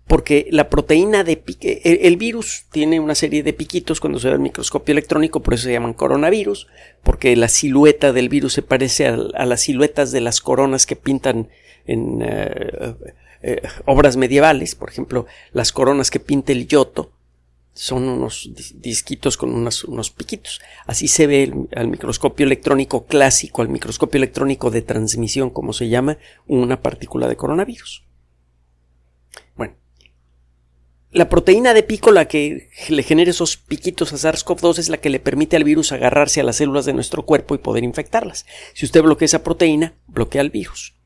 porque 0.07 0.47
la 0.49 0.69
proteína 0.69 1.23
de 1.23 1.37
pique, 1.37 1.81
el, 1.83 2.17
virus 2.17 2.65
tiene 2.71 2.99
una 2.99 3.13
serie 3.13 3.43
de 3.43 3.53
piquitos 3.53 3.99
cuando 3.99 4.19
se 4.19 4.27
ve 4.27 4.33
el 4.33 4.39
microscopio 4.39 4.91
electrónico, 4.91 5.41
por 5.41 5.53
eso 5.53 5.65
se 5.65 5.73
llaman 5.73 5.93
coronavirus, 5.93 6.67
porque 7.03 7.35
la 7.35 7.47
silueta 7.47 8.11
del 8.11 8.27
virus 8.27 8.53
se 8.53 8.63
parece 8.63 9.05
a, 9.07 9.45
las 9.45 9.61
siluetas 9.61 10.11
de 10.11 10.21
las 10.21 10.41
coronas 10.41 10.87
que 10.87 10.95
pintan 10.95 11.49
en 11.85 12.21
eh, 12.23 12.95
eh, 13.43 13.61
obras 13.85 14.17
medievales, 14.17 14.73
por 14.73 14.89
ejemplo, 14.89 15.27
las 15.53 15.71
coronas 15.71 16.09
que 16.09 16.19
pinta 16.19 16.51
el 16.53 16.67
Giotto, 16.67 17.11
son 17.73 18.09
unos 18.09 18.51
disquitos 18.75 19.37
con 19.37 19.53
unos, 19.53 20.11
piquitos. 20.11 20.61
Así 20.85 21.07
se 21.07 21.27
ve 21.27 21.53
al 21.75 21.87
microscopio 21.87 22.45
electrónico 22.45 23.05
clásico, 23.05 23.61
al 23.61 23.69
microscopio 23.69 24.17
electrónico 24.17 24.69
de 24.69 24.81
transmisión, 24.81 25.49
como 25.49 25.73
se 25.73 25.87
llama, 25.87 26.17
una 26.47 26.81
partícula 26.81 27.27
de 27.27 27.37
coronavirus. 27.37 28.03
Bueno, 29.55 29.75
la 31.11 31.29
proteína 31.29 31.73
de 31.73 31.83
pico, 31.83 32.11
la 32.11 32.27
que 32.27 32.69
le 32.89 33.03
genera 33.03 33.31
esos 33.31 33.57
piquitos 33.57 34.11
a 34.11 34.17
SARS-CoV-2, 34.17 34.79
es 34.79 34.89
la 34.89 34.97
que 34.97 35.09
le 35.09 35.19
permite 35.19 35.55
al 35.55 35.63
virus 35.63 35.91
agarrarse 35.91 36.41
a 36.41 36.43
las 36.43 36.57
células 36.57 36.85
de 36.85 36.93
nuestro 36.93 37.25
cuerpo 37.25 37.55
y 37.55 37.59
poder 37.59 37.83
infectarlas. 37.83 38.45
Si 38.73 38.85
usted 38.85 39.01
bloquea 39.01 39.25
esa 39.25 39.43
proteína, 39.43 39.95
bloquea 40.07 40.41
al 40.41 40.49
virus 40.49 40.98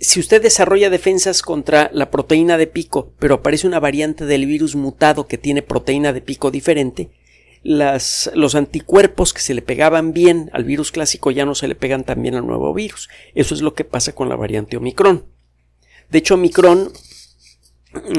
si 0.00 0.20
usted 0.20 0.40
desarrolla 0.40 0.90
defensas 0.90 1.42
contra 1.42 1.90
la 1.92 2.10
proteína 2.10 2.56
de 2.56 2.68
pico, 2.68 3.12
pero 3.18 3.36
aparece 3.36 3.66
una 3.66 3.80
variante 3.80 4.26
del 4.26 4.46
virus 4.46 4.76
mutado 4.76 5.26
que 5.26 5.38
tiene 5.38 5.62
proteína 5.62 6.12
de 6.12 6.20
pico 6.20 6.50
diferente, 6.50 7.10
las, 7.64 8.30
los 8.34 8.54
anticuerpos 8.54 9.32
que 9.32 9.40
se 9.40 9.54
le 9.54 9.62
pegaban 9.62 10.12
bien 10.12 10.50
al 10.52 10.62
virus 10.62 10.92
clásico 10.92 11.32
ya 11.32 11.44
no 11.44 11.56
se 11.56 11.66
le 11.66 11.74
pegan 11.74 12.04
tan 12.04 12.22
bien 12.22 12.36
al 12.36 12.46
nuevo 12.46 12.72
virus. 12.72 13.08
Eso 13.34 13.54
es 13.54 13.60
lo 13.60 13.74
que 13.74 13.84
pasa 13.84 14.14
con 14.14 14.28
la 14.28 14.36
variante 14.36 14.76
Omicron. 14.76 15.26
De 16.08 16.18
hecho, 16.18 16.34
Omicron 16.34 16.92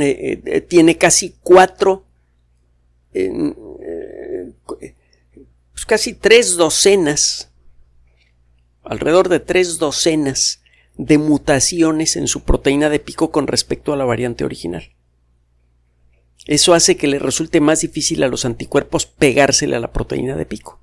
eh, 0.01 0.41
eh, 0.45 0.61
tiene 0.61 0.97
casi 0.97 1.35
cuatro, 1.41 2.05
eh, 3.13 3.31
pues 5.71 5.85
casi 5.85 6.13
tres 6.13 6.57
docenas, 6.57 7.51
alrededor 8.83 9.29
de 9.29 9.39
tres 9.39 9.77
docenas 9.77 10.58
de 10.99 11.17
mutaciones 11.17 12.17
en 12.17 12.27
su 12.27 12.43
proteína 12.43 12.89
de 12.89 12.99
pico 12.99 13.31
con 13.31 13.47
respecto 13.47 13.93
a 13.93 13.95
la 13.95 14.03
variante 14.03 14.43
original. 14.43 14.91
Eso 16.45 16.73
hace 16.73 16.97
que 16.97 17.07
le 17.07 17.19
resulte 17.19 17.61
más 17.61 17.79
difícil 17.79 18.21
a 18.21 18.27
los 18.27 18.43
anticuerpos 18.43 19.05
pegársele 19.05 19.77
a 19.77 19.79
la 19.79 19.93
proteína 19.93 20.35
de 20.35 20.45
pico. 20.45 20.81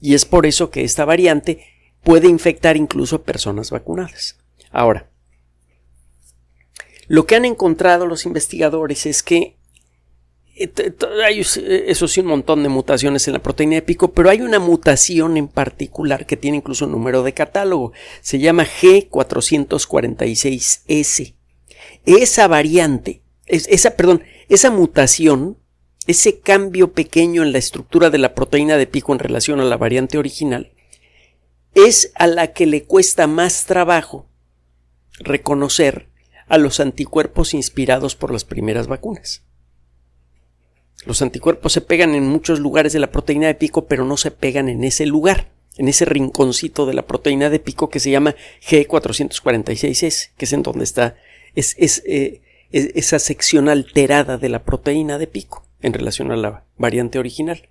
Y 0.00 0.14
es 0.14 0.24
por 0.24 0.46
eso 0.46 0.70
que 0.70 0.82
esta 0.82 1.04
variante 1.04 1.64
puede 2.02 2.26
infectar 2.26 2.76
incluso 2.76 3.16
a 3.16 3.22
personas 3.22 3.70
vacunadas. 3.70 4.36
Ahora, 4.72 5.08
lo 7.06 7.24
que 7.26 7.36
han 7.36 7.44
encontrado 7.44 8.06
los 8.06 8.26
investigadores 8.26 9.06
es 9.06 9.22
que 9.22 9.59
hay 11.24 11.40
eso 11.40 12.08
sí 12.08 12.20
un 12.20 12.26
montón 12.26 12.62
de 12.62 12.68
mutaciones 12.68 13.26
en 13.26 13.32
la 13.34 13.42
proteína 13.42 13.76
de 13.76 13.82
pico, 13.82 14.12
pero 14.12 14.30
hay 14.30 14.42
una 14.42 14.58
mutación 14.58 15.36
en 15.36 15.48
particular 15.48 16.26
que 16.26 16.36
tiene 16.36 16.58
incluso 16.58 16.84
un 16.84 16.92
número 16.92 17.22
de 17.22 17.32
catálogo. 17.32 17.92
Se 18.20 18.38
llama 18.38 18.66
G446S. 18.66 21.34
Esa 22.04 22.48
variante, 22.48 23.22
esa, 23.46 23.96
perdón, 23.96 24.22
esa 24.48 24.70
mutación, 24.70 25.56
ese 26.06 26.40
cambio 26.40 26.92
pequeño 26.92 27.42
en 27.42 27.52
la 27.52 27.58
estructura 27.58 28.10
de 28.10 28.18
la 28.18 28.34
proteína 28.34 28.76
de 28.76 28.86
pico 28.86 29.12
en 29.12 29.18
relación 29.18 29.60
a 29.60 29.64
la 29.64 29.76
variante 29.76 30.18
original, 30.18 30.72
es 31.74 32.12
a 32.16 32.26
la 32.26 32.52
que 32.52 32.66
le 32.66 32.84
cuesta 32.84 33.26
más 33.26 33.64
trabajo 33.64 34.26
reconocer 35.20 36.08
a 36.48 36.58
los 36.58 36.80
anticuerpos 36.80 37.54
inspirados 37.54 38.16
por 38.16 38.32
las 38.32 38.44
primeras 38.44 38.88
vacunas. 38.88 39.44
Los 41.06 41.22
anticuerpos 41.22 41.72
se 41.72 41.80
pegan 41.80 42.14
en 42.14 42.26
muchos 42.26 42.60
lugares 42.60 42.92
de 42.92 42.98
la 42.98 43.10
proteína 43.10 43.46
de 43.46 43.54
pico, 43.54 43.86
pero 43.86 44.04
no 44.04 44.16
se 44.16 44.30
pegan 44.30 44.68
en 44.68 44.84
ese 44.84 45.06
lugar, 45.06 45.48
en 45.76 45.88
ese 45.88 46.04
rinconcito 46.04 46.84
de 46.86 46.94
la 46.94 47.06
proteína 47.06 47.48
de 47.48 47.58
pico 47.58 47.88
que 47.88 48.00
se 48.00 48.10
llama 48.10 48.34
G446S, 48.68 50.30
que 50.36 50.44
es 50.44 50.52
en 50.52 50.62
donde 50.62 50.84
está 50.84 51.16
es, 51.54 52.02
eh, 52.06 52.42
es, 52.70 52.90
esa 52.94 53.18
sección 53.18 53.68
alterada 53.68 54.38
de 54.38 54.48
la 54.48 54.62
proteína 54.62 55.18
de 55.18 55.26
pico 55.26 55.64
en 55.80 55.92
relación 55.92 56.30
a 56.30 56.36
la 56.36 56.64
variante 56.76 57.18
original. 57.18 57.68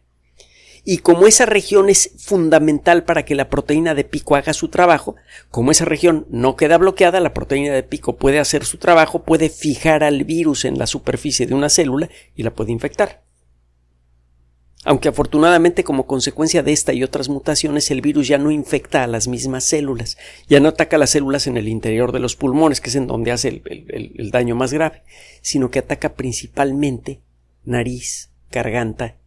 Y 0.84 1.00
como 1.00 1.28
esa 1.28 1.46
región 1.46 1.90
es 1.90 2.12
fundamental 2.18 3.04
para 3.04 3.26
que 3.26 3.36
la 3.36 3.50
proteína 3.50 3.96
de 3.96 4.04
pico 4.06 4.36
haga 4.36 4.54
su 4.54 4.70
trabajo, 4.70 5.16
como 5.52 5.72
esa 5.72 5.86
región 5.86 6.26
no 6.30 6.56
queda 6.56 6.78
bloqueada, 6.78 7.20
la 7.20 7.34
proteína 7.34 7.74
de 7.74 7.84
pico 7.84 8.16
puede 8.18 8.40
hacer 8.40 8.66
su 8.66 8.78
trabajo, 8.78 9.24
puede 9.24 9.50
fijar 9.50 10.04
al 10.04 10.24
virus 10.24 10.66
en 10.66 10.78
la 10.78 10.88
superficie 10.88 11.46
de 11.48 11.54
una 11.54 11.70
célula 11.70 12.10
y 12.36 12.44
la 12.44 12.54
puede 12.54 12.72
infectar. 12.72 13.24
aunque 14.86 15.10
afortunadamente 15.10 15.84
como 15.84 16.08
consecuencia 16.08 16.64
de 16.64 16.72
esta 16.72 16.94
y 16.94 17.04
otras 17.04 17.28
mutaciones 17.28 17.92
el 17.92 18.00
virus 18.02 18.30
ya 18.30 18.38
no 18.38 18.50
infecta 18.50 19.04
a 19.04 19.08
las 19.08 19.28
mismas 19.28 19.66
células, 19.66 20.18
ya 20.48 20.62
no 20.62 20.70
ataca 20.70 20.98
las 20.98 21.10
células 21.12 21.48
en 21.48 21.58
el 21.58 21.68
interior 21.68 22.14
de 22.14 22.20
los 22.20 22.38
pulmones, 22.38 22.80
que 22.80 22.90
es 22.90 22.96
en 22.96 23.06
donde 23.06 23.32
hace 23.32 23.50
el, 23.50 24.14
el 24.18 24.32
daño 24.32 24.56
más 24.56 24.72
grave, 24.72 25.04
sino 25.42 25.70
que 25.70 25.80
ataca 25.80 26.14
principalmente 26.14 27.20
nariz, 27.66 28.32
garganta. 28.52 29.19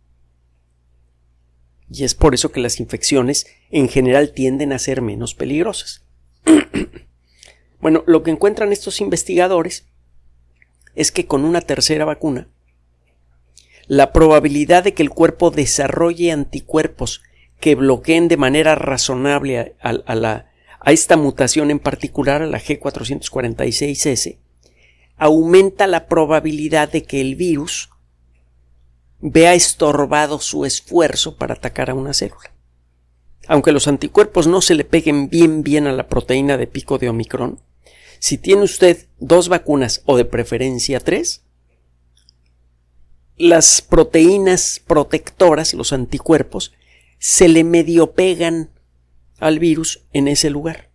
Y 1.91 2.05
es 2.05 2.15
por 2.15 2.35
eso 2.35 2.53
que 2.53 2.61
las 2.61 2.81
infecciones 2.81 3.47
en 3.71 3.89
general 3.89 4.33
tienden 4.33 4.73
a 4.73 4.79
ser 4.79 5.03
menos 5.03 5.35
peligrosas. 5.35 6.05
bueno, 7.81 8.03
lo 8.07 8.23
que 8.23 8.31
encuentran 8.31 8.73
estos 8.73 9.01
investigadores 9.01 9.87
es 10.95 11.13
que 11.13 11.27
con 11.27 11.45
una 11.45 11.61
tercera 11.61 12.05
vacuna 12.05 12.49
la 13.87 14.13
probabilidad 14.13 14.85
de 14.85 14.95
que 14.95 15.03
el 15.03 15.11
cuerpo 15.11 15.51
desarrolle 15.51 16.33
anticuerpos 16.33 17.23
que 17.61 17.75
bloqueen 17.75 18.29
de 18.29 18.37
manera 18.37 18.75
razonable 18.75 19.77
a, 19.81 20.45
esta 20.87 21.17
mutación 21.17 21.71
en 21.71 21.79
particular, 21.79 22.43
a 22.43 22.47
la 22.47 22.59
G446S, 22.59 24.39
aumenta 25.17 25.87
la 25.87 26.07
probabilidad 26.07 26.91
de 26.91 27.05
que 27.05 27.21
el 27.21 27.37
virus 27.37 27.91
vea 29.23 29.55
estorbado 29.55 30.41
su 30.41 30.67
esfuerzo 30.67 31.37
para 31.37 31.55
atacar 31.55 31.89
a 31.89 31.95
una 31.95 32.13
célula. 32.13 32.53
Aunque 33.47 33.73
los 33.73 33.89
anticuerpos 33.89 34.47
no 34.47 34.61
se 34.61 34.75
le 34.75 34.85
peguen 34.85 35.31
bien 35.31 35.63
bien 35.63 35.87
a 35.87 35.93
la 35.93 36.09
proteína 36.09 36.57
de 36.57 36.67
pico 36.67 36.99
de 36.99 37.09
Omicron, 37.09 37.61
si 38.19 38.37
tiene 38.37 38.63
usted 38.63 39.07
dos 39.19 39.49
vacunas 39.49 40.03
o 40.07 40.17
de 40.17 40.25
preferencia 40.25 41.01
tres, 41.01 41.45
las 43.37 43.81
proteínas 43.81 44.81
protectoras, 44.87 45.73
los 45.75 45.93
anticuerpos, 45.93 46.73
se 47.19 47.49
le 47.49 47.65
medio 47.65 48.13
pegan 48.13 48.71
al 49.39 49.59
virus 49.59 50.05
en 50.13 50.29
ese 50.29 50.51
lugar 50.51 50.91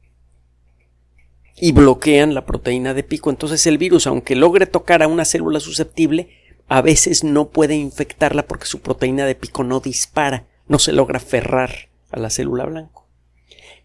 y 1.56 1.72
bloquean 1.72 2.34
la 2.34 2.46
proteína 2.46 2.94
de 2.94 3.04
pico. 3.04 3.30
Entonces 3.30 3.66
el 3.68 3.78
virus, 3.78 4.08
aunque 4.08 4.36
logre 4.36 4.66
tocar 4.66 5.02
a 5.02 5.08
una 5.08 5.26
célula 5.26 5.60
susceptible, 5.60 6.30
a 6.68 6.82
veces 6.82 7.24
no 7.24 7.50
puede 7.50 7.76
infectarla 7.76 8.48
porque 8.48 8.66
su 8.66 8.82
proteína 8.82 9.26
de 9.26 9.36
pico 9.36 9.64
no 9.64 9.80
dispara, 9.80 10.48
no 10.68 10.80
se 10.80 10.92
logra 10.92 11.18
aferrar 11.18 11.90
a 12.12 12.20
la 12.20 12.30
célula 12.30 12.66
blanco. 12.66 13.08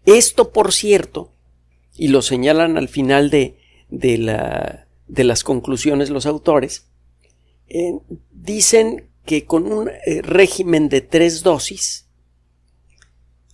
Esto, 0.05 0.51
por 0.51 0.73
cierto, 0.73 1.31
y 1.95 2.09
lo 2.09 2.21
señalan 2.21 2.77
al 2.77 2.89
final 2.89 3.29
de, 3.29 3.57
de, 3.89 4.17
la, 4.17 4.87
de 5.07 5.23
las 5.23 5.43
conclusiones 5.43 6.09
los 6.09 6.25
autores, 6.25 6.87
eh, 7.67 7.93
dicen 8.31 9.09
que 9.25 9.45
con 9.45 9.71
un 9.71 9.89
eh, 9.89 10.21
régimen 10.21 10.89
de 10.89 11.01
tres 11.01 11.43
dosis 11.43 12.09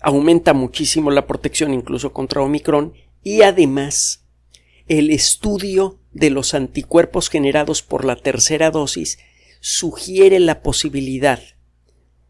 aumenta 0.01 0.53
muchísimo 0.53 1.11
la 1.11 1.27
protección 1.27 1.73
incluso 1.73 2.13
contra 2.13 2.41
Omicron 2.41 2.93
y 3.21 3.41
además 3.41 4.25
el 4.87 5.11
estudio 5.11 5.98
de 6.11 6.29
los 6.29 6.53
anticuerpos 6.53 7.29
generados 7.29 7.81
por 7.81 8.05
la 8.05 8.15
tercera 8.15 8.71
dosis 8.71 9.19
sugiere 9.59 10.39
la 10.39 10.61
posibilidad 10.61 11.39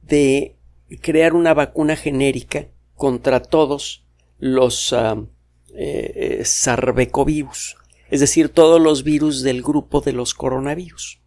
de 0.02 0.56
crear 1.02 1.34
una 1.34 1.54
vacuna 1.54 1.96
genérica 1.96 2.68
contra 2.96 3.42
todos 3.42 4.04
los 4.40 4.92
uh, 4.92 5.28
sarbecovirus, 6.44 7.78
es 8.10 8.20
decir, 8.20 8.50
todos 8.50 8.82
los 8.82 9.04
virus 9.04 9.44
del 9.44 9.62
grupo 9.62 10.02
de 10.02 10.14
los 10.14 10.34
coronavirus. 10.34 11.20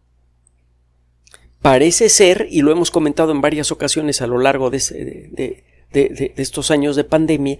Parece 1.61 2.09
ser, 2.09 2.47
y 2.51 2.61
lo 2.61 2.73
hemos 2.73 2.91
comentado 2.91 3.31
en 3.31 3.39
varias 3.39 3.71
ocasiones 3.71 4.21
a 4.21 4.27
lo 4.27 4.37
largo 4.37 4.69
de, 4.69 5.63
estos 6.35 6.71
años 6.71 6.97
de 6.97 7.05
pandemia, 7.05 7.59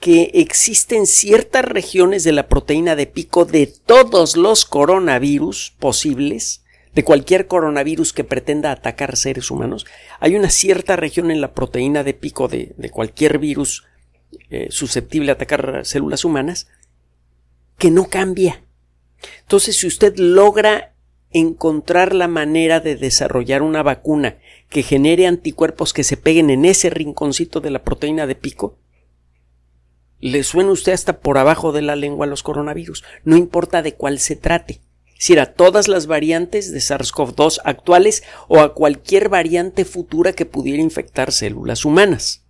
que 0.00 0.30
existen 0.34 1.06
ciertas 1.06 1.64
regiones 1.64 2.22
de 2.24 2.32
la 2.32 2.48
proteína 2.48 2.94
de 2.94 3.06
pico 3.06 3.44
de 3.44 3.66
todos 3.66 4.36
los 4.36 4.64
coronavirus 4.64 5.74
posibles, 5.78 6.64
de 6.94 7.04
cualquier 7.04 7.48
coronavirus 7.48 8.12
que 8.12 8.24
pretenda 8.24 8.70
atacar 8.70 9.16
seres 9.16 9.50
humanos, 9.50 9.86
hay 10.20 10.36
una 10.36 10.50
cierta 10.50 10.96
región 10.96 11.30
en 11.30 11.40
la 11.40 11.52
proteína 11.52 12.04
de 12.04 12.14
pico 12.14 12.48
de, 12.48 12.74
cualquier 12.92 13.38
virus 13.38 13.84
eh, 14.50 14.68
susceptible 14.70 15.30
a 15.30 15.34
atacar 15.34 15.84
células 15.84 16.24
humanas 16.24 16.68
que 17.76 17.90
no 17.90 18.08
cambia. 18.08 18.62
Entonces, 19.40 19.76
si 19.76 19.86
usted 19.86 20.16
logra 20.16 20.94
encontrar 21.30 22.14
la 22.14 22.28
manera 22.28 22.80
de 22.80 22.96
desarrollar 22.96 23.62
una 23.62 23.82
vacuna 23.82 24.38
que 24.68 24.82
genere 24.82 25.26
anticuerpos 25.26 25.92
que 25.92 26.04
se 26.04 26.16
peguen 26.16 26.50
en 26.50 26.64
ese 26.64 26.88
rinconcito 26.88 27.60
de 27.60 27.70
la 27.70 27.82
proteína 27.82 28.26
de 28.26 28.34
pico, 28.34 28.76
le 30.20 30.42
suena 30.42 30.72
usted 30.72 30.92
hasta 30.92 31.20
por 31.20 31.38
abajo 31.38 31.72
de 31.72 31.82
la 31.82 31.96
lengua 31.96 32.26
a 32.26 32.28
los 32.28 32.42
coronavirus, 32.42 33.04
no 33.24 33.36
importa 33.36 33.82
de 33.82 33.94
cuál 33.94 34.18
se 34.18 34.36
trate, 34.36 34.80
si 35.18 35.32
era 35.32 35.52
todas 35.54 35.88
las 35.88 36.06
variantes 36.06 36.72
de 36.72 36.78
SARS-CoV-2 36.78 37.60
actuales 37.64 38.22
o 38.48 38.60
a 38.60 38.74
cualquier 38.74 39.28
variante 39.28 39.84
futura 39.84 40.32
que 40.32 40.46
pudiera 40.46 40.82
infectar 40.82 41.32
células 41.32 41.84
humanas. 41.84 42.44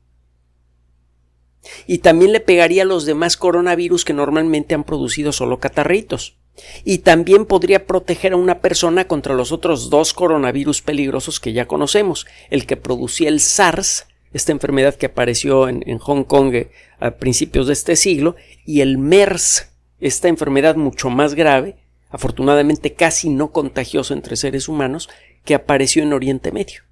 Y 1.87 1.99
también 1.99 2.33
le 2.33 2.41
pegaría 2.41 2.83
a 2.83 2.87
los 2.87 3.05
demás 3.05 3.37
coronavirus 3.37 4.05
que 4.05 4.13
normalmente 4.13 4.75
han 4.75 4.85
producido 4.85 5.33
solo 5.33 5.59
catarritos 5.59 6.39
y 6.85 6.99
también 6.99 7.47
podría 7.47 7.87
proteger 7.87 8.33
a 8.33 8.37
una 8.37 8.61
persona 8.61 9.07
contra 9.07 9.35
los 9.35 9.53
otros 9.53 9.91
dos 9.91 10.13
coronavirus 10.13 10.83
peligrosos 10.83 11.41
que 11.41 11.53
ya 11.53 11.67
conocemos, 11.67 12.27
el 12.51 12.67
que 12.67 12.77
producía 12.77 13.29
el 13.29 13.41
SARS, 13.41 14.07
esta 14.33 14.53
enfermedad 14.53 14.95
que 14.95 15.07
apareció 15.07 15.69
en, 15.69 15.99
Hong 15.99 16.25
Kong 16.25 16.55
eh, 16.55 16.71
a 17.01 17.13
principios 17.13 17.67
de 17.67 17.73
este 17.73 17.97
siglo, 17.97 18.37
y 18.65 18.81
el 18.81 18.99
MERS, 18.99 19.71
esta 20.01 20.29
enfermedad 20.29 20.77
mucho 20.77 21.11
más 21.11 21.35
grave, 21.35 21.77
afortunadamente 22.11 22.95
casi 22.95 23.31
no 23.31 23.53
contagiosa 23.53 24.15
entre 24.15 24.37
seres 24.37 24.69
humanos, 24.69 25.09
que 25.45 25.55
apareció 25.55 26.03
en 26.03 26.13
Oriente 26.13 26.53
Medio. 26.53 26.83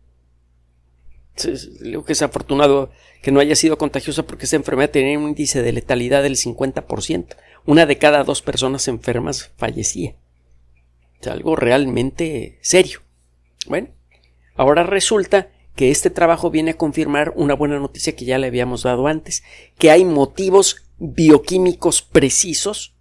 Creo 1.37 2.05
que 2.05 2.15
es 2.15 2.23
afortunado 2.23 2.91
que 3.23 3.31
no 3.31 3.41
haya 3.41 3.55
sido 3.55 3.77
contagiosa 3.77 4.23
porque 4.23 4.45
esta 4.45 4.57
enfermedad 4.57 4.91
tenía 4.91 5.19
un 5.19 5.29
índice 5.29 5.63
de 5.63 5.73
letalidad 5.73 6.23
del 6.23 6.37
50%. 6.37 7.37
Una 7.67 7.85
de 7.85 7.99
cada 7.99 8.25
dos 8.25 8.41
personas 8.41 8.89
enfermas 8.89 9.53
fallecía. 9.57 10.15
Es 11.21 11.27
algo 11.27 11.57
realmente 11.57 12.59
serio. 12.63 13.01
Bueno, 13.67 13.89
ahora 14.55 14.85
resulta 14.85 15.51
que 15.77 15.91
este 15.91 16.11
trabajo 16.11 16.51
viene 16.51 16.73
a 16.73 16.77
confirmar 16.77 17.33
una 17.37 17.55
buena 17.55 17.79
noticia 17.79 18.17
que 18.17 18.25
ya 18.25 18.39
le 18.39 18.47
habíamos 18.49 18.83
dado 18.83 19.07
antes, 19.07 19.45
que 19.79 19.91
hay 19.91 20.05
motivos 20.05 20.85
bioquímicos 20.99 22.03
precisos 22.03 22.97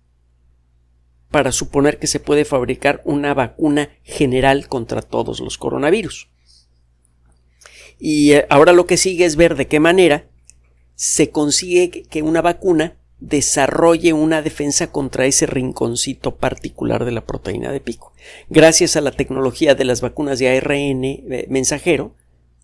para 1.31 1.51
suponer 1.51 1.97
que 1.99 2.07
se 2.07 2.19
puede 2.19 2.45
fabricar 2.45 3.01
una 3.05 3.33
vacuna 3.33 3.89
general 4.03 4.67
contra 4.67 5.01
todos 5.01 5.39
los 5.39 5.57
coronavirus. 5.57 6.29
Y 7.97 8.33
eh, 8.33 8.45
ahora 8.49 8.73
lo 8.73 8.85
que 8.85 8.97
sigue 8.97 9.25
es 9.25 9.37
ver 9.37 9.55
de 9.55 9.67
qué 9.67 9.79
manera 9.79 10.27
se 10.95 11.29
consigue 11.29 12.03
que 12.03 12.21
una 12.21 12.41
vacuna 12.41 12.97
desarrolle 13.19 14.11
una 14.11 14.41
defensa 14.41 14.91
contra 14.91 15.25
ese 15.25 15.45
rinconcito 15.45 16.35
particular 16.35 17.05
de 17.05 17.11
la 17.13 17.25
proteína 17.25 17.71
de 17.71 17.79
pico. 17.79 18.13
Gracias 18.49 18.97
a 18.97 19.01
la 19.01 19.11
tecnología 19.11 19.75
de 19.75 19.85
las 19.85 20.01
vacunas 20.01 20.39
de 20.39 20.49
ARN 20.49 21.03
eh, 21.03 21.45
mensajero, 21.49 22.15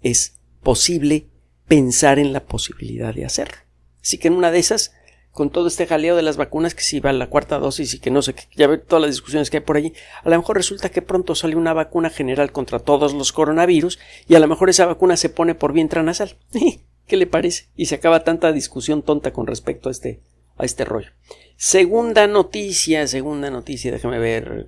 es 0.01 0.39
posible 0.61 1.27
pensar 1.67 2.19
en 2.19 2.33
la 2.33 2.45
posibilidad 2.45 3.13
de 3.13 3.25
hacerlo. 3.25 3.57
Así 4.01 4.17
que 4.17 4.27
en 4.27 4.33
una 4.33 4.51
de 4.51 4.59
esas, 4.59 4.93
con 5.31 5.49
todo 5.49 5.67
este 5.67 5.87
jaleo 5.87 6.15
de 6.15 6.21
las 6.21 6.37
vacunas, 6.37 6.75
que 6.75 6.83
si 6.83 6.99
va 6.99 7.13
la 7.13 7.29
cuarta 7.29 7.59
dosis 7.59 7.93
y 7.93 7.99
que 7.99 8.11
no 8.11 8.21
sé, 8.21 8.35
ya 8.55 8.67
ve 8.67 8.77
todas 8.77 9.01
las 9.01 9.11
discusiones 9.11 9.49
que 9.49 9.57
hay 9.57 9.63
por 9.63 9.77
allí, 9.77 9.93
a 10.23 10.29
lo 10.29 10.37
mejor 10.37 10.57
resulta 10.57 10.89
que 10.89 11.01
pronto 11.01 11.35
sale 11.35 11.55
una 11.55 11.73
vacuna 11.73 12.09
general 12.09 12.51
contra 12.51 12.79
todos 12.79 13.13
los 13.13 13.31
coronavirus 13.31 13.99
y 14.27 14.35
a 14.35 14.39
lo 14.39 14.47
mejor 14.47 14.69
esa 14.69 14.85
vacuna 14.85 15.17
se 15.17 15.29
pone 15.29 15.55
por 15.55 15.73
vía 15.73 15.83
intranasal. 15.83 16.37
¿Qué 17.07 17.17
le 17.17 17.27
parece? 17.27 17.69
Y 17.75 17.87
se 17.87 17.95
acaba 17.95 18.23
tanta 18.23 18.51
discusión 18.51 19.01
tonta 19.01 19.33
con 19.33 19.47
respecto 19.47 19.89
a 19.89 19.91
este 19.91 20.21
a 20.57 20.65
este 20.65 20.85
rollo. 20.85 21.09
Segunda 21.55 22.27
noticia, 22.27 23.07
segunda 23.07 23.49
noticia, 23.49 23.91
déjame 23.91 24.19
ver. 24.19 24.67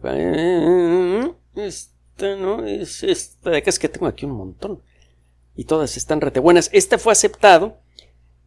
Esta 1.56 2.36
no 2.36 2.65
es 2.65 3.04
esta 3.04 3.50
de 3.50 3.63
es 3.65 3.80
que 3.80 3.89
tengo 3.89 4.08
aquí 4.08 4.26
un 4.26 4.34
montón. 4.34 4.82
Y 5.55 5.65
todas 5.65 5.97
están 5.97 6.21
rete 6.21 6.39
buenas. 6.39 6.69
Este 6.73 6.97
fue 6.97 7.13
aceptado 7.13 7.77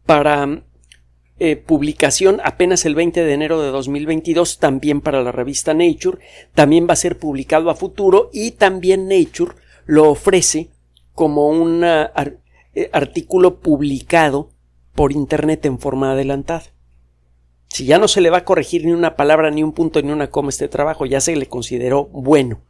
para 0.05 0.63
eh, 1.39 1.55
publicación 1.55 2.41
apenas 2.43 2.85
el 2.85 2.95
20 2.95 3.23
de 3.23 3.33
enero 3.33 3.61
de 3.61 3.69
2022, 3.69 4.59
también 4.59 5.01
para 5.01 5.23
la 5.23 5.31
revista 5.31 5.73
Nature. 5.73 6.19
También 6.53 6.87
va 6.87 6.93
a 6.93 6.97
ser 6.97 7.17
publicado 7.17 7.69
a 7.69 7.75
futuro 7.75 8.29
y 8.33 8.51
también 8.51 9.07
Nature 9.07 9.53
lo 9.85 10.09
ofrece 10.09 10.69
como 11.13 11.49
un 11.49 11.83
eh, 11.83 12.89
artículo 12.91 13.59
publicado 13.59 14.49
por 14.93 15.11
Internet 15.11 15.65
en 15.65 15.79
forma 15.79 16.11
adelantada. 16.11 16.63
Si 17.69 17.85
ya 17.85 17.99
no 17.99 18.07
se 18.07 18.21
le 18.21 18.29
va 18.29 18.39
a 18.39 18.45
corregir 18.45 18.85
ni 18.85 18.91
una 18.91 19.15
palabra, 19.15 19.51
ni 19.51 19.61
un 19.61 19.73
punto, 19.73 20.01
ni 20.01 20.11
una 20.11 20.31
coma 20.31 20.49
este 20.49 20.67
trabajo, 20.67 21.05
ya 21.05 21.21
se 21.21 21.35
le 21.35 21.47
consideró 21.47 22.05
bueno. 22.05 22.61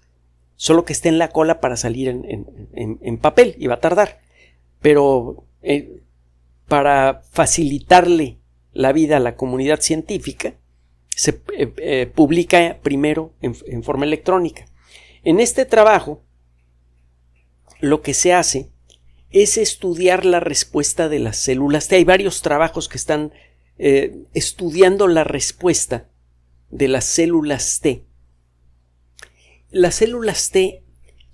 Solo 0.55 0.85
que 0.85 0.93
esté 0.93 1.07
en 1.09 1.19
la 1.19 1.29
cola 1.29 1.61
para 1.61 1.77
salir 1.77 2.09
en, 2.09 3.17
papel 3.19 3.55
y 3.59 3.67
va 3.67 3.75
a 3.75 3.79
tardar. 3.79 4.19
Pero 4.81 5.45
eh, 5.61 6.01
para 6.67 7.21
facilitarle 7.31 8.39
la 8.73 8.91
vida 8.91 9.17
a 9.17 9.21
la 9.21 9.35
comunidad 9.35 9.81
científica, 9.81 10.55
se 11.09 11.41
eh, 11.57 11.73
eh, 11.77 12.11
publica 12.13 12.79
primero 12.83 13.33
en, 13.41 13.83
forma 13.83 14.05
electrónica. 14.05 14.65
En 15.23 15.39
este 15.39 15.65
trabajo, 15.65 16.23
lo 17.79 18.01
que 18.01 18.13
se 18.13 18.33
hace 18.33 18.71
es 19.29 19.57
estudiar 19.57 20.25
la 20.25 20.39
respuesta 20.39 21.09
de 21.09 21.19
las 21.19 21.37
células 21.37 21.87
T. 21.87 21.95
Hay 21.95 22.03
varios 22.03 22.41
trabajos 22.41 22.87
que 22.87 22.97
están 22.97 23.33
estudiando 24.33 25.07
la 25.07 25.23
respuesta 25.23 26.09
de 26.71 26.87
las 26.87 27.05
células 27.05 27.79
T. 27.79 28.05
Las 29.69 29.95
células 29.95 30.49
T 30.49 30.83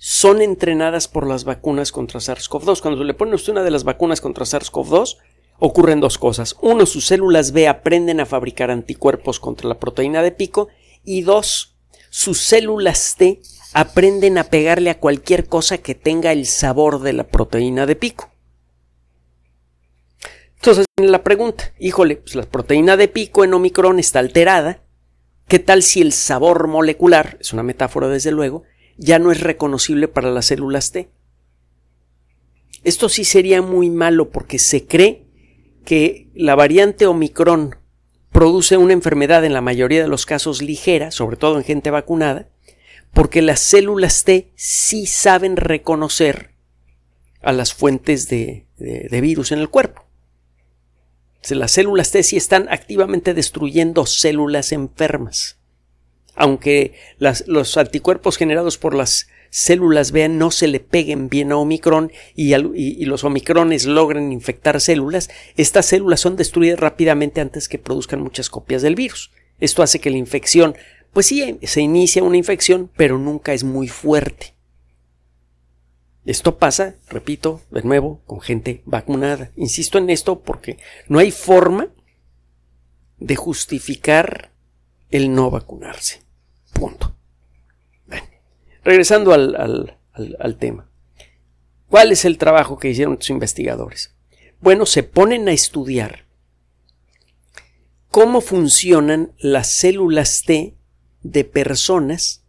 son 0.05 0.41
entrenadas 0.41 1.07
por 1.07 1.25
las 1.25 1.45
vacunas 1.45 1.93
contra 1.93 2.19
SARS-CoV-2. 2.19 2.81
Cuando 2.81 3.05
le 3.05 3.13
pone 3.13 3.35
usted 3.35 3.53
una 3.53 3.63
de 3.63 3.71
las 3.71 3.85
vacunas 3.85 4.19
contra 4.19 4.43
SARS-CoV-2, 4.43 5.15
ocurren 5.59 6.01
dos 6.01 6.17
cosas. 6.17 6.57
Uno, 6.61 6.85
sus 6.85 7.07
células 7.07 7.53
B 7.53 7.69
aprenden 7.69 8.19
a 8.19 8.25
fabricar 8.25 8.69
anticuerpos 8.69 9.39
contra 9.39 9.69
la 9.69 9.79
proteína 9.79 10.21
de 10.21 10.33
pico. 10.33 10.67
Y 11.05 11.21
dos, 11.21 11.77
sus 12.09 12.41
células 12.41 13.15
T 13.17 13.39
aprenden 13.71 14.37
a 14.37 14.43
pegarle 14.43 14.89
a 14.89 14.99
cualquier 14.99 15.47
cosa 15.47 15.77
que 15.77 15.95
tenga 15.95 16.33
el 16.33 16.47
sabor 16.47 16.99
de 16.99 17.13
la 17.13 17.23
proteína 17.23 17.85
de 17.85 17.95
pico. 17.95 18.29
Entonces 20.55 20.85
viene 20.97 21.13
la 21.13 21.23
pregunta, 21.23 21.73
híjole, 21.79 22.17
pues 22.17 22.35
la 22.35 22.43
proteína 22.43 22.97
de 22.97 23.07
pico 23.07 23.45
en 23.45 23.53
Omicron 23.53 23.99
está 23.99 24.19
alterada. 24.19 24.83
¿Qué 25.47 25.59
tal 25.59 25.81
si 25.81 26.01
el 26.01 26.11
sabor 26.11 26.67
molecular, 26.67 27.37
es 27.39 27.53
una 27.53 27.63
metáfora 27.63 28.09
desde 28.09 28.31
luego, 28.31 28.63
ya 28.97 29.19
no 29.19 29.31
es 29.31 29.41
reconocible 29.41 30.07
para 30.07 30.31
las 30.31 30.45
células 30.47 30.91
T. 30.91 31.09
Esto 32.83 33.09
sí 33.09 33.23
sería 33.23 33.61
muy 33.61 33.89
malo 33.89 34.29
porque 34.29 34.59
se 34.59 34.85
cree 34.85 35.25
que 35.85 36.29
la 36.33 36.55
variante 36.55 37.07
Omicron 37.07 37.75
produce 38.31 38.77
una 38.77 38.93
enfermedad 38.93 39.45
en 39.45 39.53
la 39.53 39.61
mayoría 39.61 40.01
de 40.01 40.07
los 40.07 40.25
casos 40.25 40.61
ligera, 40.61 41.11
sobre 41.11 41.37
todo 41.37 41.57
en 41.57 41.63
gente 41.63 41.91
vacunada, 41.91 42.49
porque 43.13 43.41
las 43.41 43.59
células 43.59 44.23
T 44.23 44.51
sí 44.55 45.05
saben 45.05 45.55
reconocer 45.55 46.51
a 47.41 47.51
las 47.53 47.73
fuentes 47.73 48.27
de, 48.27 48.65
virus 49.11 49.51
en 49.51 49.59
el 49.59 49.69
cuerpo. 49.69 50.05
las 51.49 51.71
células 51.71 52.11
T 52.11 52.23
sí 52.23 52.37
están 52.37 52.67
activamente 52.69 53.33
destruyendo 53.33 54.05
células 54.05 54.71
enfermas 54.71 55.62
aunque 56.35 56.93
los 57.19 57.77
anticuerpos 57.77 58.37
generados 58.37 58.77
por 58.77 58.95
las 58.95 59.27
células 59.49 60.11
B 60.11 60.27
no 60.29 60.49
se 60.49 60.67
le 60.67 60.79
peguen 60.79 61.29
bien 61.29 61.51
a 61.51 61.57
Omicron 61.57 62.11
y, 62.35 62.55
y, 62.55 63.05
los 63.05 63.23
Omicrones 63.23 63.85
logren 63.85 64.31
infectar 64.31 64.81
células, 64.81 65.29
estas 65.57 65.85
células 65.85 66.21
son 66.21 66.35
destruidas 66.35 66.79
rápidamente 66.79 67.39
antes 67.39 67.69
que 67.69 67.77
produzcan 67.77 68.21
muchas 68.21 68.49
copias 68.49 68.81
del 68.81 68.95
virus. 68.95 69.31
Esto 69.59 69.83
hace 69.83 69.99
que 69.99 70.09
la 70.09 70.17
infección, 70.17 70.75
pues 71.13 71.27
sí, 71.27 71.59
se 71.61 71.81
inicia 71.81 72.23
una 72.23 72.37
infección, 72.37 72.89
pero 72.97 73.19
nunca 73.19 73.53
es 73.53 73.63
muy 73.63 73.87
fuerte. 73.87 74.55
Esto 76.25 76.57
pasa, 76.57 76.95
repito, 77.09 77.61
de 77.69 77.83
nuevo, 77.83 78.21
con 78.25 78.41
gente 78.41 78.81
vacunada. 78.85 79.51
Insisto 79.55 79.99
en 79.99 80.09
esto 80.09 80.39
porque 80.39 80.77
no 81.07 81.19
hay 81.19 81.31
forma 81.31 81.89
de 83.19 83.35
justificar 83.35 84.51
el 85.11 85.33
no 85.33 85.51
vacunarse. 85.51 86.22
Regresando 88.83 89.33
al, 89.33 90.57
tema. 90.59 90.89
¿Cuál 91.89 92.11
es 92.11 92.25
el 92.25 92.37
trabajo 92.37 92.77
que 92.77 92.89
hicieron 92.89 93.13
estos 93.13 93.29
investigadores? 93.29 94.15
Bueno, 94.59 94.85
se 94.85 95.03
ponen 95.03 95.47
a 95.47 95.53
estudiar 95.53 96.25
cómo 98.09 98.41
funcionan 98.41 99.33
las 99.39 99.69
células 99.69 100.43
T 100.43 100.75
de 101.21 101.43
personas 101.45 102.43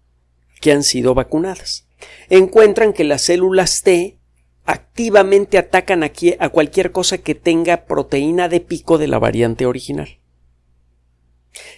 que 0.60 0.72
han 0.72 0.82
sido 0.82 1.14
vacunadas. 1.14 1.86
Encuentran 2.28 2.92
que 2.92 3.04
las 3.04 3.22
células 3.22 3.82
T 3.82 4.18
activamente 4.64 5.58
atacan 5.58 6.02
aquí 6.02 6.34
a 6.38 6.48
cualquier 6.48 6.90
cosa 6.90 7.18
que 7.18 7.34
tenga 7.34 7.84
proteína 7.84 8.48
de 8.48 8.60
pico 8.60 8.98
de 8.98 9.08
la 9.08 9.18
variante 9.18 9.66
original. 9.66 10.18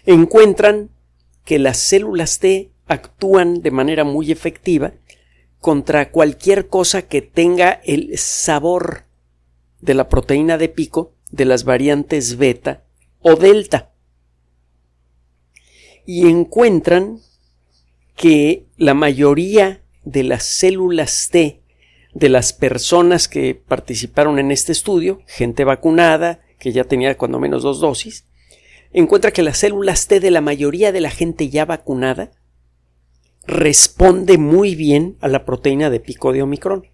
Encuentran 0.06 0.90
que 1.46 1.58
las 1.60 1.78
células 1.78 2.40
T 2.40 2.70
actúan 2.86 3.62
de 3.62 3.70
manera 3.70 4.04
muy 4.04 4.32
efectiva 4.32 4.92
contra 5.60 6.10
cualquier 6.10 6.68
cosa 6.68 7.02
que 7.02 7.22
tenga 7.22 7.80
el 7.84 8.18
sabor 8.18 9.04
de 9.80 9.94
la 9.94 10.08
proteína 10.08 10.58
de 10.58 10.68
pico 10.68 11.12
de 11.30 11.44
las 11.44 11.64
variantes 11.64 12.36
beta 12.36 12.82
o 13.22 13.36
delta. 13.36 13.92
Y 16.04 16.28
encuentran 16.28 17.20
que 18.16 18.66
la 18.76 18.94
mayoría 18.94 19.82
de 20.04 20.24
las 20.24 20.42
células 20.42 21.28
T 21.30 21.62
de 22.12 22.28
las 22.28 22.52
personas 22.52 23.28
que 23.28 23.54
participaron 23.54 24.40
en 24.40 24.50
este 24.50 24.72
estudio, 24.72 25.20
gente 25.26 25.62
vacunada, 25.62 26.40
que 26.58 26.72
ya 26.72 26.84
tenía 26.84 27.16
cuando 27.16 27.38
menos 27.38 27.62
dos 27.62 27.78
dosis, 27.78 28.24
encuentra 28.92 29.30
que 29.30 29.42
las 29.42 29.58
células 29.58 30.06
T 30.06 30.20
de 30.20 30.30
la 30.30 30.40
mayoría 30.40 30.92
de 30.92 31.00
la 31.00 31.10
gente 31.10 31.48
ya 31.48 31.64
vacunada 31.64 32.32
responde 33.46 34.38
muy 34.38 34.74
bien 34.74 35.16
a 35.20 35.28
la 35.28 35.44
proteína 35.44 35.90
de 35.90 36.00
pico 36.00 36.32
de 36.32 36.42
Omicron. 36.42 36.86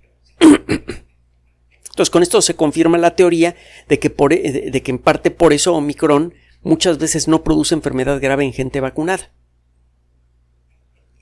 Entonces, 1.92 2.10
con 2.10 2.22
esto 2.22 2.40
se 2.40 2.56
confirma 2.56 2.98
la 2.98 3.14
teoría 3.14 3.54
de 3.88 3.98
que, 3.98 4.14
e, 4.30 4.70
de 4.70 4.82
que 4.82 4.90
en 4.90 4.98
parte 4.98 5.30
por 5.30 5.52
eso 5.52 5.74
Omicron 5.74 6.34
muchas 6.62 6.98
veces 6.98 7.28
no 7.28 7.42
produce 7.42 7.74
enfermedad 7.74 8.20
grave 8.20 8.44
en 8.44 8.52
gente 8.52 8.80
vacunada. 8.80 9.30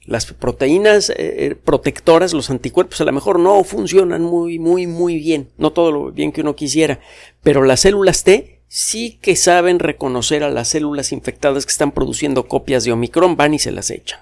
Las 0.04 0.26
proteínas 0.26 1.11
eh, 1.11 1.14
eh, 1.18 1.54
protectoras, 1.56 2.33
los 2.33 2.50
anticuerpos, 2.50 3.00
a 3.00 3.04
lo 3.04 3.12
mejor 3.12 3.38
no 3.38 3.62
funcionan 3.64 4.22
muy, 4.22 4.59
muy, 4.59 4.87
muy 4.87 5.16
bien, 5.16 5.50
no 5.59 5.72
todo 5.72 5.92
lo 5.92 6.12
bien 6.12 6.33
que 6.33 6.40
uno 6.40 6.56
quisiera, 6.56 7.00
pero 7.42 7.62
las 7.62 7.80
células 7.80 8.24
T 8.24 8.59
sí 8.72 9.18
que 9.20 9.35
saben 9.35 9.80
reconocer 9.80 10.44
a 10.44 10.48
las 10.48 10.68
células 10.68 11.11
infectadas 11.11 11.66
que 11.66 11.72
están 11.72 11.90
produciendo 11.90 12.46
copias 12.46 12.85
de 12.85 12.92
Omicron, 12.92 13.37
van 13.37 13.52
y 13.52 13.59
se 13.59 13.72
las 13.72 13.90
echan. 13.90 14.20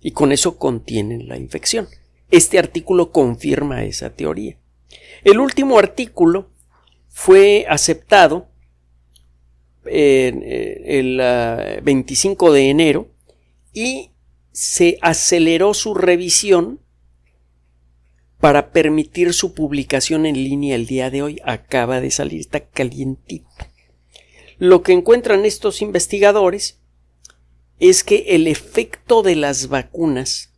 Y 0.00 0.12
con 0.12 0.30
eso 0.30 0.56
contienen 0.56 1.26
la 1.26 1.36
infección. 1.36 1.88
Este 2.30 2.60
artículo 2.60 3.10
confirma 3.10 3.82
esa 3.82 4.10
teoría. 4.10 4.56
El 5.24 5.40
último 5.40 5.80
artículo 5.80 6.48
fue 7.08 7.66
aceptado 7.68 8.46
eh, 9.84 10.82
el 10.86 11.82
25 11.82 12.46
ah, 12.46 12.52
de 12.52 12.70
enero 12.70 13.08
y 13.72 14.12
se 14.52 14.96
aceleró 15.02 15.74
su 15.74 15.94
revisión 15.94 16.78
para 18.46 18.70
permitir 18.70 19.34
su 19.34 19.54
publicación 19.54 20.24
en 20.24 20.36
línea 20.36 20.76
el 20.76 20.86
día 20.86 21.10
de 21.10 21.20
hoy. 21.20 21.40
Acaba 21.44 22.00
de 22.00 22.12
salir, 22.12 22.38
está 22.38 22.60
calientito. 22.60 23.48
Lo 24.58 24.84
que 24.84 24.92
encuentran 24.92 25.44
estos 25.44 25.82
investigadores 25.82 26.78
es 27.80 28.04
que 28.04 28.36
el 28.36 28.46
efecto 28.46 29.24
de 29.24 29.34
las 29.34 29.66
vacunas 29.66 30.52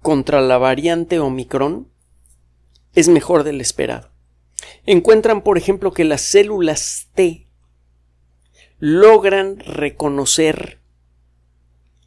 contra 0.00 0.40
la 0.40 0.56
variante 0.56 1.18
Omicron 1.18 1.88
es 2.94 3.08
mejor 3.08 3.44
del 3.44 3.60
esperado. 3.60 4.12
Encuentran, 4.86 5.42
por 5.42 5.58
ejemplo, 5.58 5.92
que 5.92 6.04
las 6.04 6.22
células 6.22 7.08
T 7.14 7.46
logran 8.78 9.58
reconocer 9.58 10.80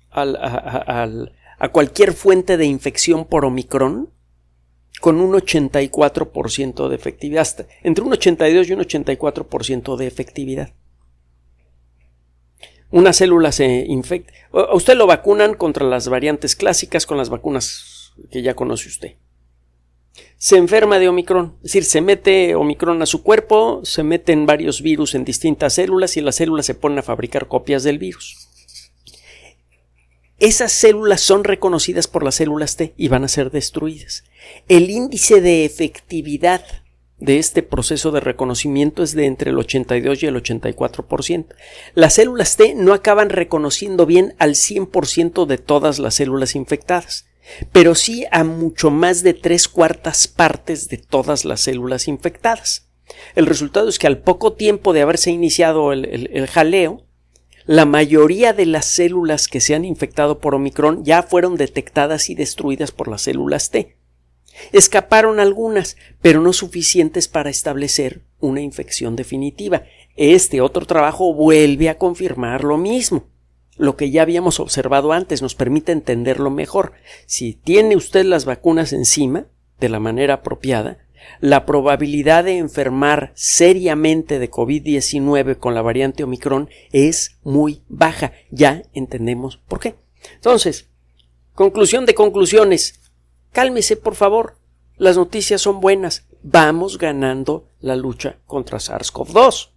a 0.10 1.70
cualquier 1.72 2.14
fuente 2.14 2.58
de 2.58 2.66
infección 2.66 3.26
por 3.26 3.46
Omicron 3.46 4.12
con 5.02 5.20
un 5.20 5.34
84% 5.34 6.88
de 6.88 6.96
efectividad, 6.96 7.68
entre 7.84 8.04
un 8.04 8.14
82 8.14 8.70
y 8.70 8.74
un 8.74 8.80
84% 8.80 9.98
de 9.98 10.08
efectividad. 10.08 10.74
Una 12.90 13.12
célula 13.12 13.52
se 13.52 13.86
infecta. 13.88 14.34
Usted 14.74 14.96
lo 14.96 15.08
vacunan 15.08 15.56
contra 15.56 15.86
las 15.86 16.08
variantes 16.10 16.56
clásicas 16.56 17.06
con 17.06 17.18
las 17.18 17.30
vacunas 17.30 18.14
que 18.30 18.44
ya 18.44 18.54
conoce 18.54 18.88
usted. 18.88 19.16
Se 20.38 20.58
enferma 20.58 21.00
de 21.00 21.10
Omicron, 21.10 21.56
es 21.58 21.64
decir, 21.64 21.86
se 21.86 22.02
mete 22.02 22.54
Omicron 22.54 23.02
a 23.02 23.08
su 23.08 23.24
cuerpo, 23.24 23.82
se 23.84 24.04
meten 24.04 24.46
varios 24.46 24.82
virus 24.84 25.16
en 25.16 25.26
distintas 25.26 25.74
células 25.74 26.18
y 26.18 26.22
las 26.22 26.36
células 26.36 26.68
se 26.68 26.76
ponen 26.76 27.00
a 27.00 27.04
fabricar 27.04 27.48
copias 27.48 27.84
del 27.84 27.98
virus 27.98 28.53
esas 30.40 30.72
células 30.72 31.22
son 31.22 31.44
reconocidas 31.44 32.08
por 32.08 32.24
las 32.24 32.36
células 32.36 32.76
T 32.76 32.94
y 32.98 33.08
van 33.08 33.24
a 33.24 33.28
ser 33.28 33.52
destruidas. 33.52 34.24
El 34.68 34.90
índice 34.90 35.42
de 35.42 35.66
efectividad 35.66 36.64
de 37.20 37.40
este 37.40 37.64
proceso 37.64 38.12
de 38.12 38.20
reconocimiento 38.20 39.04
es 39.04 39.14
de 39.14 39.26
entre 39.26 39.52
el 39.52 39.58
82 39.58 40.24
y 40.24 40.26
el 40.26 40.36
84%. 40.36 41.46
Las 41.94 42.16
células 42.16 42.58
T 42.58 42.76
no 42.76 42.94
acaban 42.94 43.30
reconociendo 43.30 44.06
bien 44.06 44.36
al 44.40 44.56
100% 44.56 45.46
de 45.46 45.58
todas 45.58 46.00
las 46.00 46.16
células 46.16 46.56
infectadas. 46.56 47.26
pero 47.74 47.94
sí 47.94 48.26
a 48.32 48.46
mucho 48.46 48.90
más 48.90 49.22
de 49.22 49.34
tres 49.34 49.68
cuartas 49.68 50.30
partes 50.30 50.88
de 50.88 50.98
todas 50.98 51.44
las 51.44 51.60
células 51.60 52.08
infectadas. 52.08 52.88
El 53.36 53.46
resultado 53.46 53.90
es 53.90 54.00
que 54.00 54.08
al 54.08 54.20
poco 54.20 54.54
tiempo 54.54 54.94
de 54.94 55.02
haberse 55.02 55.32
iniciado 55.32 55.92
el, 55.92 56.48
jaleo, 56.48 57.06
la 57.66 57.86
mayoría 57.86 58.54
de 58.54 58.66
las 58.66 58.86
células 58.86 59.48
que 59.48 59.62
se 59.62 59.74
han 59.74 59.86
infectado 59.86 60.40
por 60.40 60.56
Omicron 60.56 61.06
ya 61.06 61.24
fueron 61.24 61.56
detectadas 61.56 62.30
y 62.30 62.36
destruidas 62.36 62.92
por 62.92 63.08
las 63.08 63.22
células 63.22 63.70
T. 63.70 63.96
Escaparon 64.72 65.40
algunas, 65.40 65.98
pero 66.22 66.42
no 66.42 66.54
suficientes 66.54 67.28
para 67.28 67.50
establecer 67.50 68.22
una 68.40 68.62
infección 68.62 69.16
definitiva. 69.16 69.84
Este 70.16 70.62
otro 70.62 70.86
trabajo 70.86 71.34
vuelve 71.34 71.90
a 71.90 71.98
confirmar 71.98 72.64
lo 72.64 72.78
mismo. 72.78 73.26
Lo 73.78 73.96
que 73.96 74.12
ya 74.12 74.22
habíamos 74.22 74.60
observado 74.60 75.14
antes 75.14 75.42
nos 75.42 75.56
permite 75.56 75.92
entenderlo 75.92 76.52
mejor. 76.52 76.94
Si 77.26 77.54
tiene 77.54 77.96
usted 77.96 78.26
las 78.26 78.46
vacunas 78.46 78.94
encima, 78.94 79.48
de 79.80 79.90
la 79.90 80.00
manera 80.00 80.36
apropiada, 80.36 81.00
la 81.40 81.66
probabilidad 81.66 82.44
de 82.44 82.58
enfermar 82.58 83.32
seriamente 83.36 84.40
de 84.40 84.50
COVID-19 84.50 85.58
con 85.58 85.74
la 85.74 85.82
variante 85.82 86.24
Omicron 86.24 86.70
es 86.92 87.38
muy 87.44 87.84
baja. 87.90 88.34
Ya 88.50 88.84
entendemos 88.94 89.58
por 89.58 89.80
qué. 89.80 89.96
Entonces, 90.36 90.90
conclusión 91.54 92.06
de 92.06 92.16
conclusiones. 92.16 93.00
Cálmese, 93.52 93.98
por 93.98 94.16
favor. 94.16 94.58
Las 94.98 95.18
noticias 95.18 95.62
son 95.62 95.82
buenas. 95.82 96.28
Vamos 96.44 96.98
ganando 96.98 97.68
la 97.80 97.96
lucha 97.96 98.38
contra 98.46 98.78
SARS-CoV-2. 98.78 99.73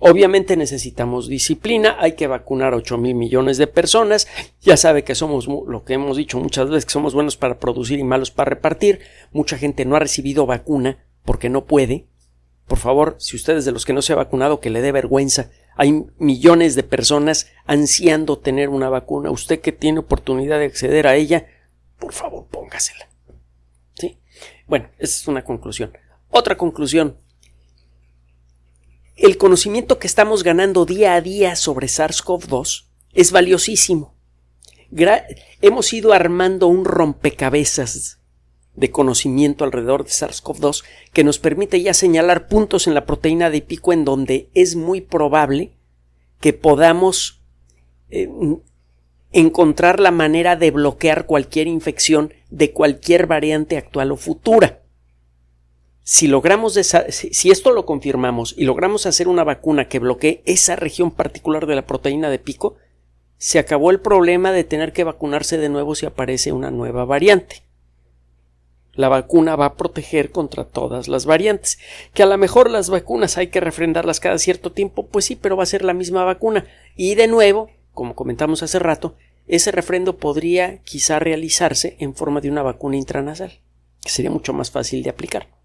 Obviamente 0.00 0.56
necesitamos 0.56 1.26
disciplina, 1.26 1.96
hay 1.98 2.12
que 2.12 2.28
vacunar 2.28 2.72
8 2.72 2.98
mil 2.98 3.16
millones 3.16 3.58
de 3.58 3.66
personas, 3.66 4.28
ya 4.60 4.76
sabe 4.76 5.02
que 5.02 5.16
somos 5.16 5.48
lo 5.48 5.84
que 5.84 5.94
hemos 5.94 6.16
dicho 6.16 6.38
muchas 6.38 6.68
veces, 6.68 6.84
que 6.86 6.92
somos 6.92 7.14
buenos 7.14 7.36
para 7.36 7.58
producir 7.58 7.98
y 7.98 8.04
malos 8.04 8.30
para 8.30 8.50
repartir, 8.50 9.00
mucha 9.32 9.58
gente 9.58 9.84
no 9.84 9.96
ha 9.96 10.00
recibido 10.00 10.46
vacuna 10.46 11.04
porque 11.24 11.48
no 11.48 11.64
puede. 11.64 12.06
Por 12.68 12.78
favor, 12.78 13.16
si 13.18 13.34
usted 13.34 13.56
es 13.56 13.64
de 13.64 13.72
los 13.72 13.84
que 13.84 13.92
no 13.92 14.02
se 14.02 14.12
ha 14.12 14.16
vacunado, 14.16 14.60
que 14.60 14.70
le 14.70 14.82
dé 14.82 14.92
vergüenza, 14.92 15.50
hay 15.74 16.04
millones 16.18 16.74
de 16.74 16.82
personas 16.84 17.50
ansiando 17.66 18.38
tener 18.38 18.68
una 18.68 18.88
vacuna, 18.88 19.30
usted 19.30 19.60
que 19.60 19.72
tiene 19.72 20.00
oportunidad 20.00 20.58
de 20.58 20.66
acceder 20.66 21.06
a 21.06 21.16
ella, 21.16 21.46
por 21.98 22.12
favor, 22.12 22.46
póngasela. 22.46 23.08
¿Sí? 23.94 24.18
Bueno, 24.66 24.90
esa 24.98 25.20
es 25.22 25.28
una 25.28 25.44
conclusión. 25.44 25.92
Otra 26.30 26.56
conclusión, 26.56 27.16
el 29.18 29.36
conocimiento 29.36 29.98
que 29.98 30.06
estamos 30.06 30.44
ganando 30.44 30.84
día 30.84 31.14
a 31.14 31.20
día 31.20 31.56
sobre 31.56 31.88
SARS-CoV-2 31.88 32.84
es 33.12 33.32
valiosísimo. 33.32 34.14
hemos 35.60 35.92
ido 35.92 36.12
armando 36.12 36.68
un 36.68 36.84
rompecabezas 36.84 38.20
de 38.76 38.90
conocimiento 38.92 39.64
alrededor 39.64 40.04
de 40.04 40.10
SARS-CoV-2 40.10 40.84
que 41.12 41.24
nos 41.24 41.40
permite 41.40 41.82
ya 41.82 41.94
señalar 41.94 42.46
puntos 42.46 42.86
en 42.86 42.94
la 42.94 43.06
proteína 43.06 43.50
de 43.50 43.60
pico 43.60 43.92
en 43.92 44.04
donde 44.04 44.50
es 44.54 44.76
muy 44.76 45.00
probable 45.00 45.72
que 46.40 46.52
podamos 46.52 47.42
eh, 48.10 48.28
encontrar 49.32 49.98
la 49.98 50.12
manera 50.12 50.54
de 50.54 50.70
bloquear 50.70 51.26
cualquier 51.26 51.66
infección 51.66 52.32
de 52.50 52.72
cualquier 52.72 53.26
variante 53.26 53.76
actual 53.76 54.12
o 54.12 54.16
futura 54.16 54.77
si 56.10 56.26
logramos 56.26 56.72
si 56.72 57.50
esto 57.50 57.70
lo 57.70 57.84
confirmamos 57.84 58.54
y 58.56 58.64
logramos 58.64 59.04
hacer 59.04 59.28
una 59.28 59.44
vacuna 59.44 59.88
que 59.88 59.98
bloquee 59.98 60.40
esa 60.46 60.74
región 60.74 61.10
particular 61.10 61.66
de 61.66 61.74
la 61.74 61.84
proteína 61.84 62.30
de 62.30 62.38
pico, 62.38 62.76
se 63.36 63.58
acabó 63.58 63.90
el 63.90 64.00
problema 64.00 64.50
de 64.50 64.64
tener 64.64 64.94
que 64.94 65.04
vacunarse 65.04 65.58
de 65.58 65.68
nuevo 65.68 65.94
si 65.94 66.06
aparece 66.06 66.52
una 66.52 66.70
nueva 66.70 67.04
variante. 67.04 67.62
La 68.94 69.10
vacuna 69.10 69.54
va 69.54 69.66
a 69.66 69.74
proteger 69.74 70.30
contra 70.30 70.64
todas 70.64 71.08
las 71.08 71.26
variantes. 71.26 71.78
Que 72.14 72.22
a 72.22 72.26
lo 72.26 72.38
mejor 72.38 72.70
las 72.70 72.88
vacunas 72.88 73.36
hay 73.36 73.48
que 73.48 73.60
refrendarlas 73.60 74.18
cada 74.18 74.38
cierto 74.38 74.72
tiempo, 74.72 75.08
pues 75.08 75.26
sí, 75.26 75.36
pero 75.36 75.58
va 75.58 75.64
a 75.64 75.66
ser 75.66 75.84
la 75.84 75.92
misma 75.92 76.24
vacuna. 76.24 76.64
Y 76.96 77.16
de 77.16 77.28
nuevo, 77.28 77.68
como 77.92 78.14
comentamos 78.14 78.62
hace 78.62 78.78
rato, 78.78 79.16
ese 79.46 79.72
refrendo 79.72 80.16
podría 80.16 80.78
quizá 80.84 81.18
realizarse 81.18 81.98
en 82.00 82.14
forma 82.14 82.40
de 82.40 82.50
una 82.50 82.62
vacuna 82.62 82.96
intranasal, 82.96 83.60
que 84.02 84.08
sería 84.08 84.30
mucho 84.30 84.54
más 84.54 84.70
fácil 84.70 85.02
de 85.02 85.10
aplicar. 85.10 85.57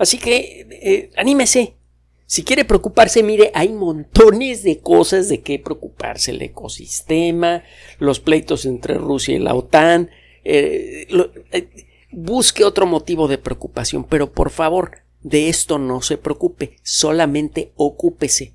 Así 0.00 0.16
que 0.16 0.66
eh, 0.70 1.10
anímese. 1.14 1.76
Si 2.24 2.42
quiere 2.42 2.64
preocuparse, 2.64 3.22
mire, 3.22 3.50
hay 3.54 3.68
montones 3.68 4.62
de 4.62 4.78
cosas 4.78 5.28
de 5.28 5.42
qué 5.42 5.58
preocuparse. 5.58 6.30
El 6.30 6.40
ecosistema, 6.40 7.64
los 7.98 8.18
pleitos 8.18 8.64
entre 8.64 8.94
Rusia 8.94 9.36
y 9.36 9.40
la 9.40 9.54
OTAN. 9.54 10.08
Eh, 10.42 11.06
eh, 11.52 11.68
busque 12.12 12.64
otro 12.64 12.86
motivo 12.86 13.28
de 13.28 13.36
preocupación, 13.36 14.04
pero 14.04 14.32
por 14.32 14.48
favor, 14.48 15.02
de 15.20 15.50
esto 15.50 15.78
no 15.78 16.00
se 16.00 16.16
preocupe, 16.16 16.78
solamente 16.82 17.72
ocúpese. 17.76 18.54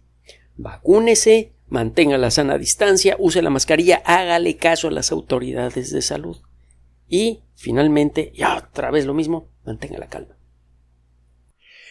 Vacúnese, 0.56 1.52
mantenga 1.68 2.18
la 2.18 2.32
sana 2.32 2.58
distancia, 2.58 3.18
use 3.20 3.44
la 3.44 3.52
mascarilla, 3.52 4.02
hágale 4.06 4.58
caso 4.58 4.88
a 4.88 4.92
las 4.92 5.12
autoridades 5.12 5.92
de 5.92 6.02
salud. 6.02 6.38
Y, 7.08 7.42
finalmente, 7.54 8.32
ya 8.34 8.58
otra 8.58 8.90
vez 8.90 9.06
lo 9.06 9.14
mismo, 9.14 9.52
mantenga 9.64 10.00
la 10.00 10.08
calma. 10.08 10.36